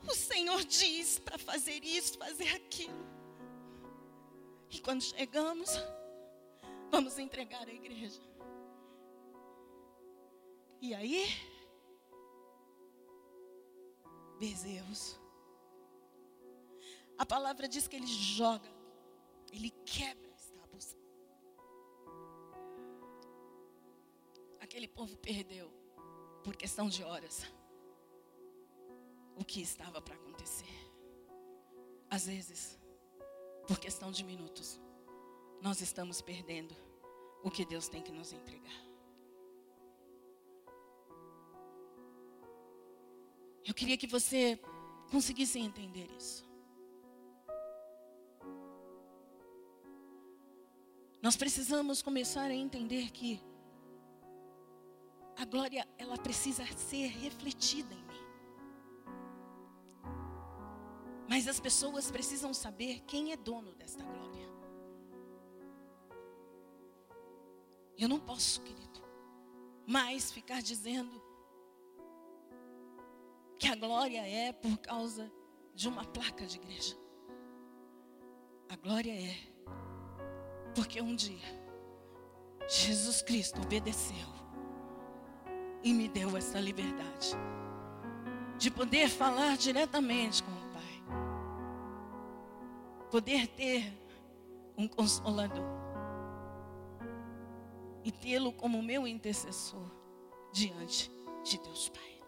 o 0.08 0.14
Senhor 0.14 0.64
diz 0.64 1.20
para 1.20 1.38
fazer 1.38 1.84
isso, 1.84 2.18
fazer 2.18 2.50
aquilo. 2.56 3.06
E 4.70 4.80
quando 4.80 5.02
chegamos, 5.02 5.70
vamos 6.90 7.18
entregar 7.20 7.68
a 7.68 7.74
igreja. 7.74 8.22
E 10.82 10.94
aí, 10.96 11.28
bezerros. 14.40 15.20
A 17.18 17.26
palavra 17.26 17.68
diz 17.68 17.88
que 17.88 17.96
ele 17.98 18.08
joga, 18.08 18.68
ele 19.52 19.70
quebra 19.86 20.34
as 20.34 20.50
tábuas. 20.50 20.98
Aquele 24.60 24.88
povo 24.88 25.16
perdeu, 25.18 25.72
por 26.44 26.56
questão 26.56 26.90
de 26.90 27.04
horas, 27.04 27.46
o 29.36 29.44
que 29.46 29.62
estava 29.62 30.02
para 30.02 30.16
acontecer. 30.16 30.66
Às 32.10 32.26
vezes, 32.26 32.80
por 33.68 33.80
questão 33.80 34.12
de 34.12 34.24
minutos, 34.24 34.80
nós 35.62 35.82
estamos 35.82 36.22
perdendo 36.22 36.76
o 37.44 37.50
que 37.50 37.66
Deus 37.66 37.88
tem 37.88 38.02
que 38.02 38.12
nos 38.12 38.34
entregar. 38.34 38.92
Eu 43.66 43.74
queria 43.74 43.98
que 43.98 44.08
você 44.08 44.60
conseguisse 45.10 45.60
entender 45.60 46.10
isso. 46.18 46.50
Nós 51.22 51.36
precisamos 51.36 52.02
começar 52.02 52.46
a 52.46 52.54
entender 52.54 53.12
que 53.12 53.40
a 55.38 55.46
glória 55.46 55.88
ela 55.98 56.18
precisa 56.18 56.66
ser 56.76 57.08
refletida 57.08 57.94
em 57.94 58.04
mim. 58.04 58.31
Mas 61.32 61.48
as 61.48 61.62
pessoas 61.62 62.12
precisam 62.12 62.54
saber 62.54 63.00
quem 63.08 63.32
é 63.32 63.38
dono 63.38 63.74
desta 63.76 64.04
glória. 64.04 64.50
Eu 67.98 68.10
não 68.10 68.20
posso, 68.20 68.60
querido, 68.60 69.02
mais 69.88 70.30
ficar 70.30 70.62
dizendo 70.62 71.24
que 73.58 73.66
a 73.70 73.76
glória 73.78 74.28
é 74.28 74.52
por 74.52 74.78
causa 74.80 75.32
de 75.74 75.88
uma 75.88 76.04
placa 76.04 76.46
de 76.46 76.58
igreja. 76.58 76.98
A 78.68 78.76
glória 78.76 79.14
é 79.14 79.38
porque 80.76 81.02
um 81.02 81.16
dia 81.16 81.48
Jesus 82.68 83.22
Cristo 83.22 83.62
obedeceu 83.62 84.28
e 85.82 85.94
me 85.94 86.10
deu 86.10 86.36
essa 86.36 86.60
liberdade 86.60 87.30
de 88.58 88.70
poder 88.70 89.08
falar 89.08 89.56
diretamente 89.56 90.44
com 90.44 90.61
poder 93.12 93.46
ter 93.46 93.84
um 94.78 94.88
consolador 94.88 95.66
e 98.06 98.12
tê-lo 98.12 98.54
como 98.54 98.82
meu 98.82 99.06
intercessor 99.06 99.86
diante 100.54 101.12
de 101.44 101.58
Deus 101.58 101.90
Pai. 101.90 102.24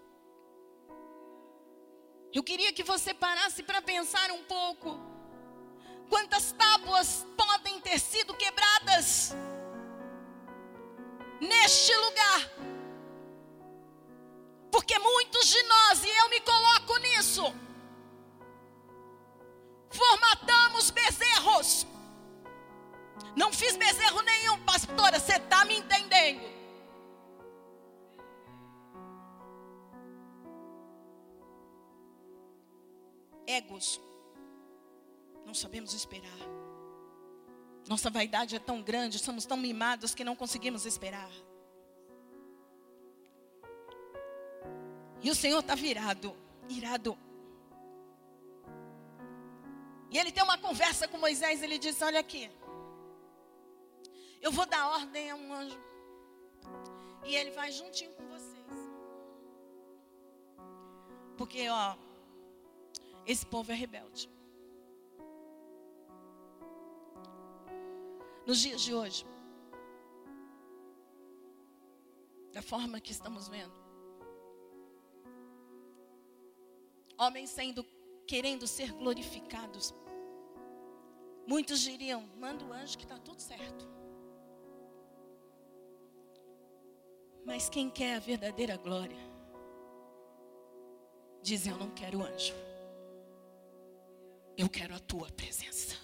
Eu 2.34 2.44
queria 2.44 2.74
que 2.74 2.84
você 2.84 3.14
parasse 3.14 3.64
para 3.64 3.82
pensar 3.82 4.30
um 4.32 4.44
pouco. 4.44 5.00
Quantas 6.10 6.52
tábuas 6.52 7.26
podem 7.38 7.80
ter 7.80 7.98
sido 7.98 8.34
quebradas 8.34 9.34
neste 11.40 11.96
lugar? 11.96 12.42
Porque 14.70 15.00
muitos 15.00 15.48
de 15.48 15.64
nós, 15.64 16.04
e 16.04 16.10
eu 16.10 16.30
me 16.30 16.42
coloco 16.42 16.98
nisso, 16.98 17.44
formatamos 19.94 20.92
bezerros. 20.92 21.88
Não 23.36 23.52
fiz 23.52 23.76
bezerro 23.76 24.22
nenhum, 24.22 24.60
pastora, 24.64 25.20
você 25.20 25.34
está 25.34 25.66
me 25.66 25.78
entendendo. 25.78 26.54
egos. 33.54 34.02
Não 35.46 35.54
sabemos 35.54 35.94
esperar. 35.94 36.32
Nossa 37.88 38.10
vaidade 38.10 38.56
é 38.56 38.60
tão 38.60 38.82
grande, 38.82 39.20
somos 39.20 39.46
tão 39.46 39.58
mimados 39.58 40.16
que 40.16 40.24
não 40.24 40.36
conseguimos 40.36 40.86
esperar. 40.86 41.30
E 45.22 45.30
o 45.30 45.36
Senhor 45.36 45.60
está 45.60 45.76
virado, 45.76 46.36
irado. 46.70 47.18
E 50.14 50.18
ele 50.20 50.32
tem 50.32 50.44
uma 50.44 50.60
conversa 50.60 51.08
com 51.08 51.18
Moisés, 51.18 51.64
ele 51.64 51.80
diz: 51.80 52.00
Olha 52.04 52.20
aqui, 52.20 52.48
eu 54.40 54.52
vou 54.52 54.68
dar 54.68 54.92
ordem 54.92 55.32
a 55.32 55.36
um 55.36 55.52
anjo, 55.52 55.80
e 57.26 57.36
ele 57.36 57.50
vai 57.50 57.72
juntinho 57.72 58.14
com 58.14 58.28
vocês. 58.28 58.54
Porque, 61.36 61.68
ó, 61.68 61.98
esse 63.26 63.44
povo 63.44 63.72
é 63.72 63.76
rebelde. 63.76 64.30
Nos 68.46 68.60
dias 68.60 68.82
de 68.82 68.94
hoje, 68.94 69.26
da 72.52 72.62
forma 72.62 73.02
que 73.02 73.12
estamos 73.12 73.48
vendo, 73.48 73.74
homens 77.18 77.50
sendo 77.50 77.84
querendo 78.28 78.68
ser 78.68 78.92
glorificados. 78.92 79.94
Muitos 81.48 81.80
diriam: 81.80 82.24
manda 82.38 82.64
o 82.64 82.72
anjo 82.72 82.98
que 82.98 83.04
está 83.04 83.18
tudo 83.18 83.42
certo. 83.42 83.88
Mas 87.46 87.70
quem 87.70 87.90
quer 87.90 88.16
a 88.16 88.20
verdadeira 88.20 88.78
glória, 88.78 89.20
diz: 91.42 91.68
Eu 91.68 91.78
não 91.78 91.92
quero 91.92 92.24
anjo. 92.24 92.54
Eu 94.58 94.70
quero 94.70 94.96
a 94.96 95.00
tua 95.00 95.30
presença. 95.32 95.98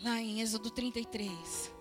Lá 0.00 0.20
em 0.20 0.40
Êxodo 0.40 0.70
33. 0.70 1.72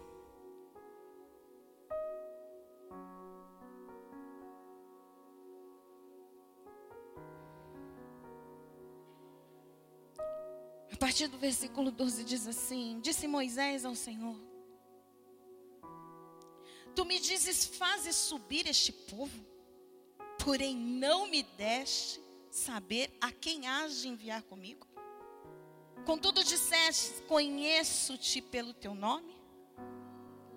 A 10.92 10.98
partir 11.00 11.28
do 11.28 11.38
versículo 11.38 11.92
12 11.92 12.24
diz 12.24 12.48
assim: 12.48 13.00
Disse 13.02 13.28
Moisés 13.28 13.86
ao 13.86 13.94
Senhor: 13.94 14.36
Tu 16.96 17.06
me 17.06 17.20
dizes, 17.20 17.66
fazes 17.66 18.16
subir 18.16 18.66
este 18.66 18.92
povo, 18.92 19.46
porém 20.44 20.76
não 20.76 21.28
me 21.28 21.44
deste 21.44 22.20
saber 22.50 23.16
a 23.22 23.32
quem 23.32 23.68
has 23.68 24.02
de 24.02 24.08
enviar 24.08 24.42
comigo. 24.42 24.88
Contudo 26.08 26.42
disseste, 26.42 27.22
conheço-te 27.24 28.42
pelo 28.42 28.74
teu 28.74 28.96
nome. 28.96 29.36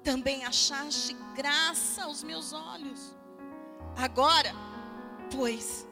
Também 0.04 0.44
achaste 0.44 1.12
graça 1.34 2.04
aos 2.04 2.22
meus 2.22 2.52
olhos. 2.52 3.16
Agora, 3.96 4.52
pois, 5.34 5.88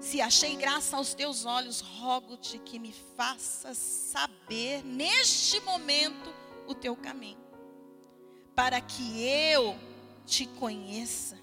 se 0.00 0.22
achei 0.22 0.56
graça 0.56 0.96
aos 0.96 1.12
teus 1.12 1.44
olhos, 1.44 1.82
rogo-te 1.82 2.58
que 2.60 2.78
me 2.78 2.94
faças 3.14 3.76
saber 3.76 4.82
neste 4.82 5.60
momento 5.60 6.34
o 6.66 6.74
teu 6.74 6.96
caminho 6.96 7.44
para 8.54 8.80
que 8.80 9.22
eu 9.22 9.76
te 10.24 10.46
conheça 10.46 11.38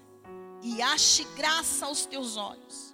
e 0.64 0.82
ache 0.82 1.22
graça 1.36 1.86
aos 1.86 2.04
teus 2.04 2.36
olhos. 2.36 2.89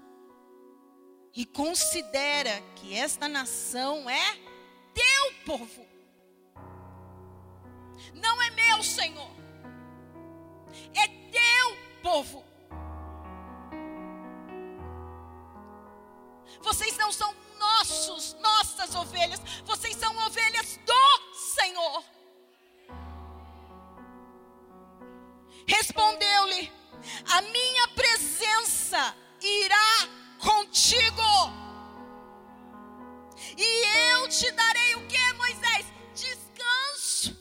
E 1.37 1.45
considera 1.45 2.62
que 2.76 2.97
esta 2.97 3.28
nação 3.28 4.09
é 4.09 4.39
teu 4.95 5.34
povo. 5.45 5.87
Não 8.14 8.41
é 8.43 8.51
meu, 8.53 8.82
Senhor. 8.82 9.30
É 10.95 11.07
teu 11.07 11.76
povo. 12.03 12.43
Vocês 16.62 16.97
não 16.97 17.12
são 17.12 17.34
nossos, 17.59 18.32
nossas 18.41 18.95
ovelhas. 18.95 19.41
Vocês 19.66 19.95
são 19.97 20.16
ovelhas 20.26 20.80
do 20.87 21.34
Senhor. 21.34 22.05
Respondeu-lhe: 25.66 26.72
A 27.30 27.43
minha 27.43 27.89
presença 27.89 29.14
irá 29.43 30.26
contigo. 30.39 31.22
E 33.57 34.12
eu 34.12 34.28
te 34.28 34.51
darei 34.53 34.95
o 34.97 35.07
que, 35.07 35.32
Moisés? 35.34 35.87
Descanso. 36.14 37.37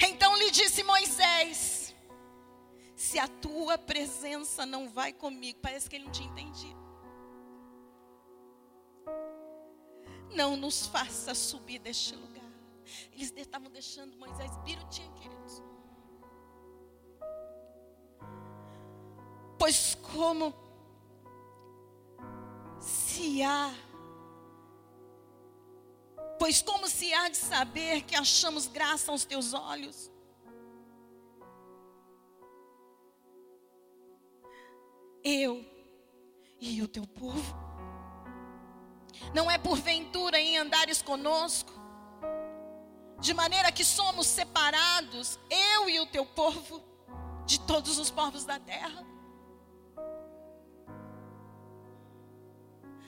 Então 0.00 0.36
lhe 0.36 0.50
disse 0.50 0.82
Moisés: 0.82 1.94
Se 2.96 3.18
a 3.18 3.28
tua 3.28 3.78
presença 3.78 4.66
não 4.66 4.88
vai 4.88 5.12
comigo, 5.12 5.58
parece 5.60 5.88
que 5.88 5.96
ele 5.96 6.04
não 6.04 6.12
tinha 6.12 6.28
entendido. 6.28 6.82
Não 10.34 10.56
nos 10.56 10.86
faça 10.86 11.34
subir 11.34 11.78
deste 11.78 12.14
lugar. 12.14 12.32
Eles 13.12 13.32
estavam 13.36 13.70
deixando 13.70 14.16
Moisés 14.16 14.50
birutinho, 14.64 15.12
queridos. 15.14 15.71
Pois 19.62 19.96
como 20.12 20.52
se 22.80 23.44
há 23.44 23.72
Pois 26.36 26.60
como 26.60 26.88
se 26.88 27.14
há 27.14 27.28
de 27.28 27.36
saber 27.36 28.02
que 28.02 28.16
achamos 28.16 28.66
graça 28.66 29.12
aos 29.12 29.24
teus 29.24 29.54
olhos? 29.54 30.10
eu 35.22 35.64
e 36.60 36.82
o 36.82 36.88
teu 36.88 37.06
povo. 37.06 37.54
Não 39.32 39.48
é 39.48 39.58
porventura 39.58 40.40
em 40.40 40.58
andares 40.58 41.00
conosco, 41.00 41.72
de 43.20 43.32
maneira 43.32 43.70
que 43.70 43.84
somos 43.84 44.26
separados, 44.26 45.38
eu 45.48 45.88
e 45.88 46.00
o 46.00 46.06
teu 46.06 46.26
povo, 46.26 46.82
de 47.46 47.60
todos 47.60 48.00
os 48.00 48.10
povos 48.10 48.44
da 48.44 48.58
terra. 48.58 49.12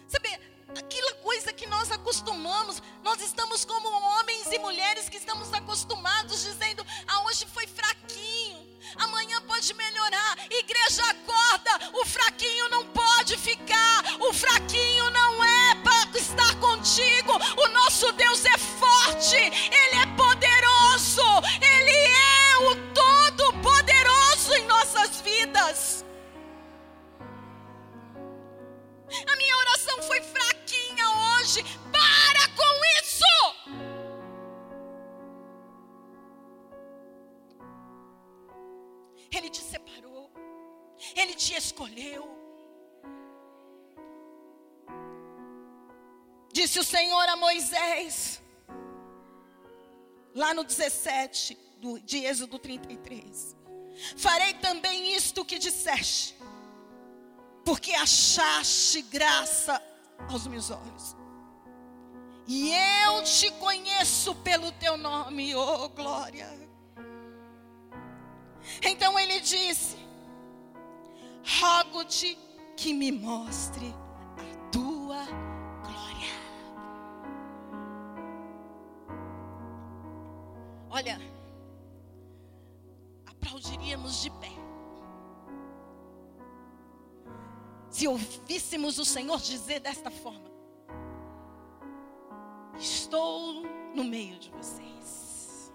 Sabe, 0.09 0.38
aquela 0.78 1.14
coisa 1.14 1.52
que 1.52 1.66
nós 1.66 1.90
acostumamos, 1.90 2.82
nós 3.02 3.20
estamos 3.20 3.64
como 3.64 3.88
homens 3.88 4.46
e 4.52 4.59
mulheres 4.59 5.09
que 5.09 5.16
estamos 5.16 5.52
acostumados 5.52 6.42
dizendo: 6.42 6.84
ah, 7.07 7.22
hoje 7.24 7.46
foi 7.46 7.66
fraquinho, 7.66 8.66
amanhã 8.96 9.40
pode 9.42 9.72
melhorar. 9.74 10.38
Igreja 10.50 11.02
acorda, 11.11 11.90
o 11.94 12.05
fraquinho 12.05 12.68
não 12.68 12.86
pode 12.86 13.36
ficar, 13.36 14.05
o 14.20 14.32
fraquinho 14.32 15.11
não 15.11 15.44
é 15.44 15.74
para 15.76 16.18
estar 16.18 16.55
contigo. 16.61 17.32
O 17.57 17.68
nosso 17.68 18.12
Deus 18.12 18.44
é 18.44 18.59
forte, 18.59 19.36
Ele 19.36 19.96
é 20.02 20.03
A 29.32 29.36
minha 29.36 29.56
oração 29.56 30.02
foi 30.02 30.20
fraquinha 30.22 31.06
hoje. 31.08 31.62
Para 31.92 32.48
com 32.58 32.72
isso! 33.00 33.34
Ele 39.30 39.48
te 39.50 39.62
separou. 39.62 40.30
Ele 41.14 41.34
te 41.34 41.54
escolheu. 41.54 42.34
Disse 46.52 46.78
o 46.78 46.84
Senhor 46.84 47.28
a 47.28 47.34
Moisés, 47.34 48.40
lá 50.32 50.54
no 50.54 50.62
17 50.62 51.58
do, 51.78 51.98
de 51.98 52.18
Êxodo 52.24 52.60
33: 52.60 53.56
Farei 54.16 54.54
também 54.54 55.14
isto 55.16 55.44
que 55.44 55.58
disseste 55.58 56.36
porque 57.64 57.92
achaste 57.94 59.02
graça 59.02 59.82
aos 60.28 60.46
meus 60.46 60.70
olhos. 60.70 61.16
E 62.46 62.72
eu 63.06 63.22
te 63.22 63.50
conheço 63.52 64.34
pelo 64.36 64.70
teu 64.72 64.96
nome, 64.96 65.54
oh 65.54 65.88
glória. 65.88 66.46
Então 68.82 69.18
ele 69.18 69.40
disse: 69.40 69.96
Rogo-te 71.60 72.38
que 72.76 72.92
me 72.92 73.10
mostre 73.10 73.94
a 74.36 74.70
tua 74.70 75.24
glória. 75.82 76.34
Olha, 80.90 81.18
aplaudiríamos 83.26 84.20
de 84.22 84.30
pé 84.30 84.63
se 87.95 88.09
ouvíssemos 88.09 88.99
o 88.99 89.05
Senhor 89.05 89.40
dizer 89.40 89.78
desta 89.78 90.11
forma: 90.11 90.51
Estou 92.76 93.62
no 93.95 94.03
meio 94.03 94.36
de 94.36 94.51
vocês. 94.51 95.72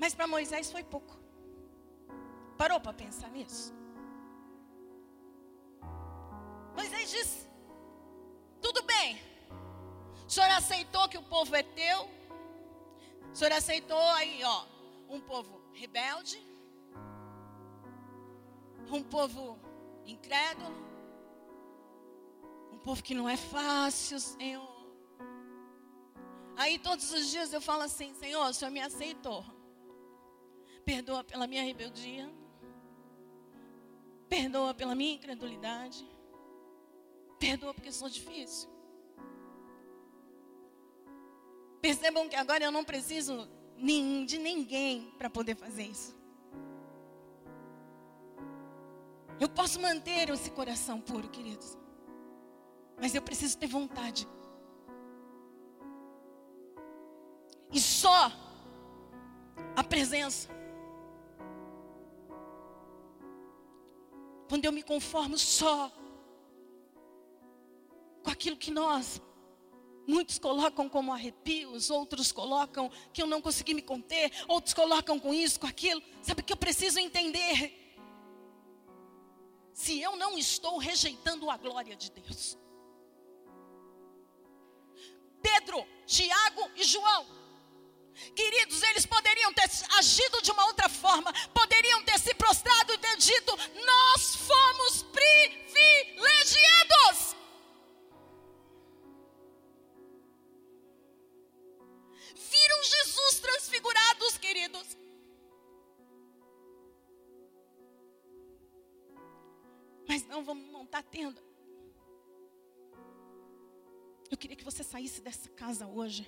Mas 0.00 0.16
para 0.16 0.26
Moisés 0.26 0.72
foi 0.72 0.82
pouco. 0.82 1.16
Parou 2.58 2.80
para 2.80 2.92
pensar 2.92 3.30
nisso? 3.30 3.72
Moisés 6.74 7.08
disse: 7.08 7.48
Tudo 8.60 8.82
bem. 8.82 9.22
O 10.26 10.28
senhor 10.28 10.50
aceitou 10.50 11.08
que 11.08 11.18
o 11.18 11.22
povo 11.22 11.54
é 11.54 11.62
teu? 11.62 12.10
O 13.30 13.36
senhor 13.36 13.52
aceitou 13.52 14.08
aí, 14.10 14.42
ó, 14.42 14.66
um 15.08 15.20
povo 15.20 15.62
rebelde, 15.72 16.44
um 18.96 19.02
povo 19.02 19.58
incrédulo, 20.04 20.74
um 22.72 22.78
povo 22.78 23.02
que 23.02 23.14
não 23.14 23.28
é 23.28 23.36
fácil, 23.36 24.18
Senhor. 24.20 24.72
Aí 26.56 26.78
todos 26.78 27.10
os 27.12 27.30
dias 27.30 27.52
eu 27.52 27.60
falo 27.60 27.82
assim: 27.82 28.14
Senhor, 28.14 28.46
o 28.46 28.52
Senhor 28.52 28.70
me 28.70 28.80
aceitou. 28.80 29.44
Perdoa 30.84 31.24
pela 31.24 31.46
minha 31.46 31.62
rebeldia. 31.62 32.30
Perdoa 34.28 34.74
pela 34.74 34.94
minha 34.94 35.14
incredulidade. 35.14 36.08
Perdoa 37.38 37.74
porque 37.74 37.92
sou 37.92 38.08
difícil. 38.08 38.68
Percebam 41.80 42.28
que 42.28 42.36
agora 42.36 42.64
eu 42.64 42.70
não 42.70 42.84
preciso 42.84 43.48
de 43.76 44.38
ninguém 44.38 45.12
para 45.18 45.28
poder 45.28 45.56
fazer 45.56 45.84
isso. 45.84 46.21
Eu 49.42 49.48
posso 49.48 49.80
manter 49.80 50.28
esse 50.30 50.52
coração 50.52 51.00
puro, 51.00 51.28
queridos. 51.28 51.76
Mas 53.00 53.12
eu 53.12 53.20
preciso 53.20 53.58
ter 53.58 53.66
vontade. 53.66 54.28
E 57.72 57.80
só 57.80 58.30
a 59.74 59.82
presença. 59.82 60.48
Quando 64.48 64.64
eu 64.64 64.70
me 64.70 64.84
conformo 64.84 65.36
só 65.36 65.90
com 68.22 68.30
aquilo 68.30 68.56
que 68.56 68.70
nós, 68.70 69.20
muitos 70.06 70.38
colocam 70.38 70.88
como 70.88 71.12
arrepios, 71.12 71.90
outros 71.90 72.30
colocam 72.30 72.88
que 73.12 73.20
eu 73.20 73.26
não 73.26 73.42
consegui 73.42 73.74
me 73.74 73.82
conter, 73.82 74.30
outros 74.46 74.72
colocam 74.72 75.18
com 75.18 75.34
isso, 75.34 75.58
com 75.58 75.66
aquilo. 75.66 76.00
Sabe 76.22 76.44
que 76.44 76.52
eu 76.52 76.56
preciso 76.56 77.00
entender? 77.00 77.81
Se 79.82 80.00
eu 80.00 80.16
não 80.16 80.38
estou 80.38 80.78
rejeitando 80.78 81.50
a 81.50 81.56
glória 81.56 81.96
de 81.96 82.08
Deus. 82.12 82.56
Pedro, 85.42 85.84
Tiago 86.06 86.70
e 86.76 86.84
João. 86.84 87.26
Queridos, 88.36 88.80
eles 88.84 89.04
poderiam 89.04 89.52
ter 89.52 89.68
agido 89.98 90.40
de 90.40 90.52
uma 90.52 90.66
outra 90.66 90.88
forma, 90.88 91.32
poderiam 91.52 92.04
ter 92.04 92.16
se 92.20 92.32
prostrado 92.34 92.92
e 92.92 92.98
ter 92.98 93.16
dito: 93.16 93.56
Nós 93.84 94.36
fomos 94.36 95.02
privilegiados. 95.02 97.34
Viram 102.36 102.82
Jesus 102.84 103.40
transfigurados, 103.40 104.38
queridos. 104.38 105.01
Não, 110.32 110.42
vamos 110.42 110.64
montar 110.72 111.00
a 111.00 111.02
tenda. 111.02 111.38
Eu 114.30 114.36
queria 114.38 114.56
que 114.56 114.64
você 114.64 114.82
saísse 114.82 115.20
dessa 115.20 115.50
casa 115.50 115.86
hoje. 115.86 116.26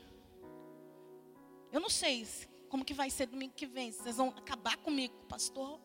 Eu 1.72 1.80
não 1.80 1.88
sei 1.88 2.26
como 2.68 2.84
que 2.84 2.92
vai 2.92 3.09
ser 3.09 3.24
domingo 3.24 3.55
que 3.55 3.64
vem. 3.64 3.90
Vocês 3.90 4.18
vão 4.18 4.28
acabar 4.28 4.76
comigo, 4.76 5.14
pastor 5.26 5.80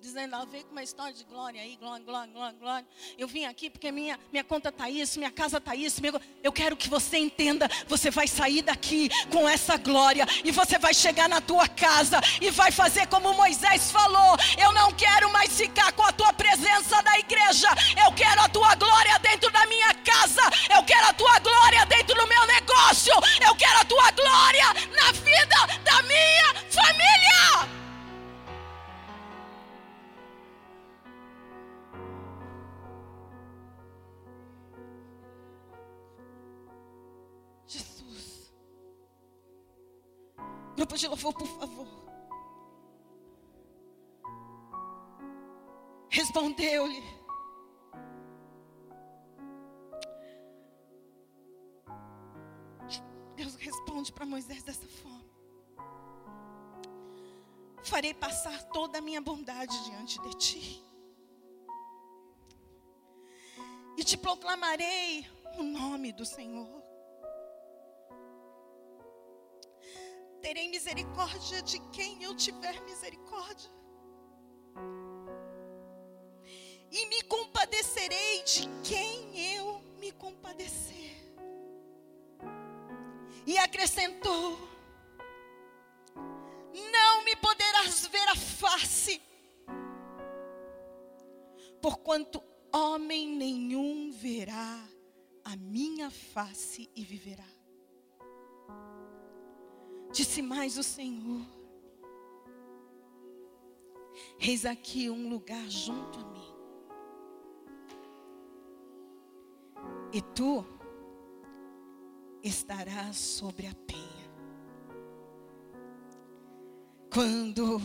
dizendo, 0.00 0.34
ela 0.34 0.46
veio 0.46 0.64
com 0.64 0.72
uma 0.72 0.82
história 0.82 1.12
de 1.12 1.24
glória 1.24 1.60
aí, 1.60 1.76
glória, 1.76 2.04
glória, 2.04 2.32
glória, 2.32 2.58
glória. 2.58 2.86
Eu 3.18 3.26
vim 3.26 3.44
aqui 3.44 3.70
porque 3.70 3.90
minha, 3.90 4.18
minha 4.30 4.44
conta 4.44 4.68
está 4.68 4.88
isso, 4.88 5.18
minha 5.18 5.30
casa 5.30 5.58
está 5.58 5.74
isso. 5.74 6.00
Meu... 6.00 6.20
Eu 6.42 6.52
quero 6.52 6.76
que 6.76 6.88
você 6.88 7.18
entenda, 7.18 7.68
você 7.88 8.10
vai 8.10 8.28
sair 8.28 8.62
daqui 8.62 9.08
com 9.30 9.48
essa 9.48 9.76
glória 9.76 10.26
e 10.44 10.50
você 10.50 10.78
vai 10.78 10.94
chegar 10.94 11.28
na 11.28 11.40
tua 11.40 11.66
casa 11.68 12.20
e 12.40 12.50
vai 12.50 12.70
fazer 12.70 13.06
como 13.08 13.34
Moisés 13.34 13.90
falou. 13.90 14.36
Eu 14.58 14.72
não 14.72 14.92
quero 14.92 15.30
mais 15.32 15.56
ficar 15.56 15.92
com 15.92 16.02
a 16.02 16.12
tua 16.12 16.32
presença 16.32 17.00
na 17.02 17.18
igreja. 17.18 17.68
Eu 18.04 18.12
quero 18.12 18.40
a 18.40 18.48
tua 18.48 18.74
glória 18.74 19.18
dentro 19.18 19.50
da 19.50 19.66
minha 19.66 19.92
casa. 19.94 20.42
Eu 20.74 20.82
quero 20.84 21.06
a 21.06 21.12
tua 21.12 21.38
glória 21.40 21.86
dentro 21.86 22.14
do 22.14 22.26
meu 22.26 22.46
negócio. 22.46 23.12
Eu 23.46 23.54
quero 23.56 23.78
a 23.80 23.84
tua 23.84 24.10
glória 24.12 24.66
na 24.94 25.12
vida 25.12 25.80
da 25.84 26.02
minha 26.02 26.54
família. 26.70 27.75
Grupo 40.96 40.98
de 40.98 41.08
louvor, 41.08 41.34
por 41.34 41.46
favor. 41.46 41.86
Respondeu-lhe. 46.08 47.02
Deus 53.36 53.56
responde 53.56 54.10
para 54.12 54.24
Moisés 54.24 54.62
dessa 54.62 54.86
forma. 54.86 55.26
farei 57.82 58.14
passar 58.14 58.62
toda 58.70 58.98
a 58.98 59.00
minha 59.00 59.20
bondade 59.20 59.72
diante 59.84 60.20
de 60.22 60.36
ti. 60.36 60.84
E 63.98 64.02
te 64.02 64.16
proclamarei 64.16 65.26
o 65.58 65.62
nome 65.62 66.12
do 66.12 66.24
Senhor. 66.24 66.85
Terei 70.46 70.68
misericórdia 70.68 71.60
de 71.60 71.80
quem 71.90 72.22
eu 72.22 72.32
tiver 72.36 72.80
misericórdia. 72.84 73.68
E 76.88 77.04
me 77.06 77.20
compadecerei 77.22 78.44
de 78.44 78.68
quem 78.84 79.56
eu 79.56 79.80
me 79.98 80.12
compadecer. 80.12 81.16
E 83.44 83.58
acrescentou: 83.58 84.56
Não 86.92 87.24
me 87.24 87.34
poderás 87.34 88.06
ver 88.06 88.28
a 88.28 88.36
face, 88.36 89.20
porquanto 91.82 92.40
homem 92.72 93.34
nenhum 93.34 94.12
verá 94.12 94.88
a 95.42 95.56
minha 95.56 96.08
face 96.08 96.88
e 96.94 97.04
viverá. 97.04 97.55
Disse 100.16 100.40
mais 100.40 100.78
o 100.78 100.82
Senhor: 100.82 101.42
Eis 104.40 104.64
aqui 104.64 105.10
um 105.10 105.28
lugar 105.28 105.68
junto 105.68 106.18
a 106.18 106.24
mim. 106.24 106.54
E 110.14 110.22
tu 110.22 110.64
estará 112.42 113.12
sobre 113.12 113.66
a 113.66 113.74
penha. 113.86 114.30
Quando 117.12 117.78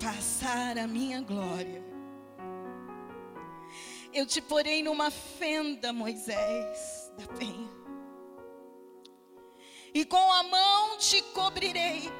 passar 0.00 0.78
a 0.78 0.86
minha 0.86 1.22
glória, 1.22 1.82
eu 4.12 4.24
te 4.24 4.40
porei 4.40 4.80
numa 4.80 5.10
fenda, 5.10 5.92
Moisés, 5.92 7.12
da 7.18 7.26
penha. 7.36 7.83
E 9.94 10.04
com 10.04 10.32
a 10.32 10.42
mão 10.42 10.98
te 10.98 11.22
cobrirei, 11.32 12.10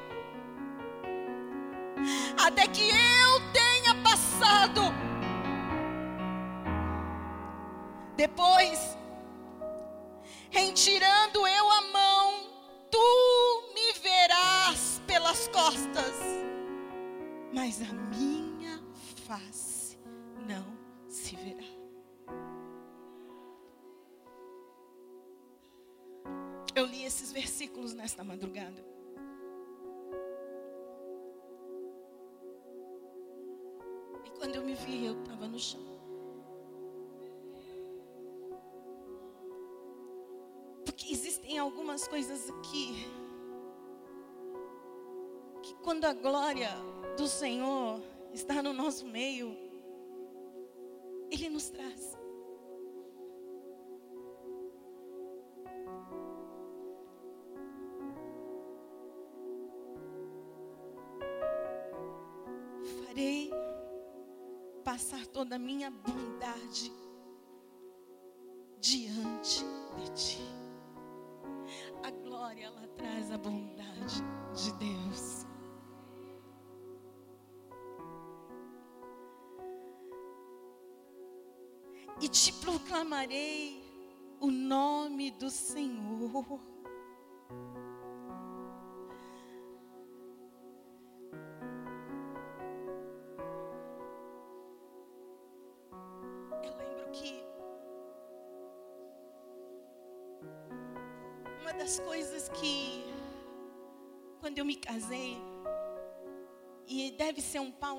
até 2.41 2.67
que 2.67 2.89
eu 2.89 3.51
tenha 3.51 3.93
passado. 4.01 4.81
Depois 8.15 8.95
Retirando 10.55 11.45
eu 11.45 11.69
a 11.69 11.81
mão, 11.91 12.49
tu 12.89 13.73
me 13.73 13.91
verás 14.01 15.01
pelas 15.05 15.49
costas, 15.49 16.15
mas 17.53 17.81
a 17.81 17.93
minha 17.93 18.81
face 19.27 19.99
não 20.47 20.65
se 21.09 21.35
verá. 21.35 21.64
Esses 27.25 27.31
versículos 27.31 27.93
nesta 27.93 28.23
madrugada. 28.23 28.83
E 34.23 34.29
quando 34.37 34.55
eu 34.55 34.63
me 34.63 34.75
vi, 34.75 35.05
eu 35.05 35.19
estava 35.21 35.47
no 35.47 35.59
chão. 35.59 35.95
existem 41.07 41.59
algumas 41.59 42.07
coisas 42.07 42.49
aqui 42.49 43.05
que 45.61 45.75
quando 45.75 46.05
a 46.05 46.13
glória 46.13 46.69
do 47.15 47.27
Senhor 47.27 48.01
está 48.33 48.63
no 48.63 48.73
nosso 48.73 49.05
meio, 49.05 49.55
Ele 51.29 51.49
nos 51.49 51.69
traz. 51.69 52.24
Passar 64.95 65.27
toda 65.27 65.57
a 65.57 65.59
minha 65.59 65.91
bondade 65.91 66.89
diante 68.79 69.65
de 69.97 70.09
ti 70.13 70.55
glória, 72.23 72.67
ela 72.67 72.87
traz 72.95 73.29
a 73.29 73.37
bondade 73.37 74.23
de 74.53 74.71
Deus. 74.73 75.45
E 82.21 82.29
te 82.29 82.53
proclamarei 82.53 83.83
o 84.39 84.49
nome 84.49 85.29
do 85.31 85.49
Senhor. 85.49 86.74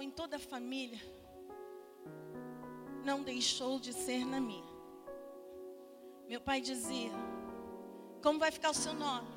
Em 0.03 0.11
toda 0.11 0.37
a 0.37 0.39
família, 0.39 1.01
não 3.05 3.23
deixou 3.23 3.79
de 3.79 3.93
ser 3.93 4.25
na 4.25 4.41
minha. 4.41 4.77
Meu 6.29 6.41
pai 6.41 6.61
dizia: 6.61 7.11
Como 8.23 8.39
vai 8.39 8.51
ficar 8.51 8.71
o 8.71 8.75
seu 8.75 8.93
nome? 8.93 9.29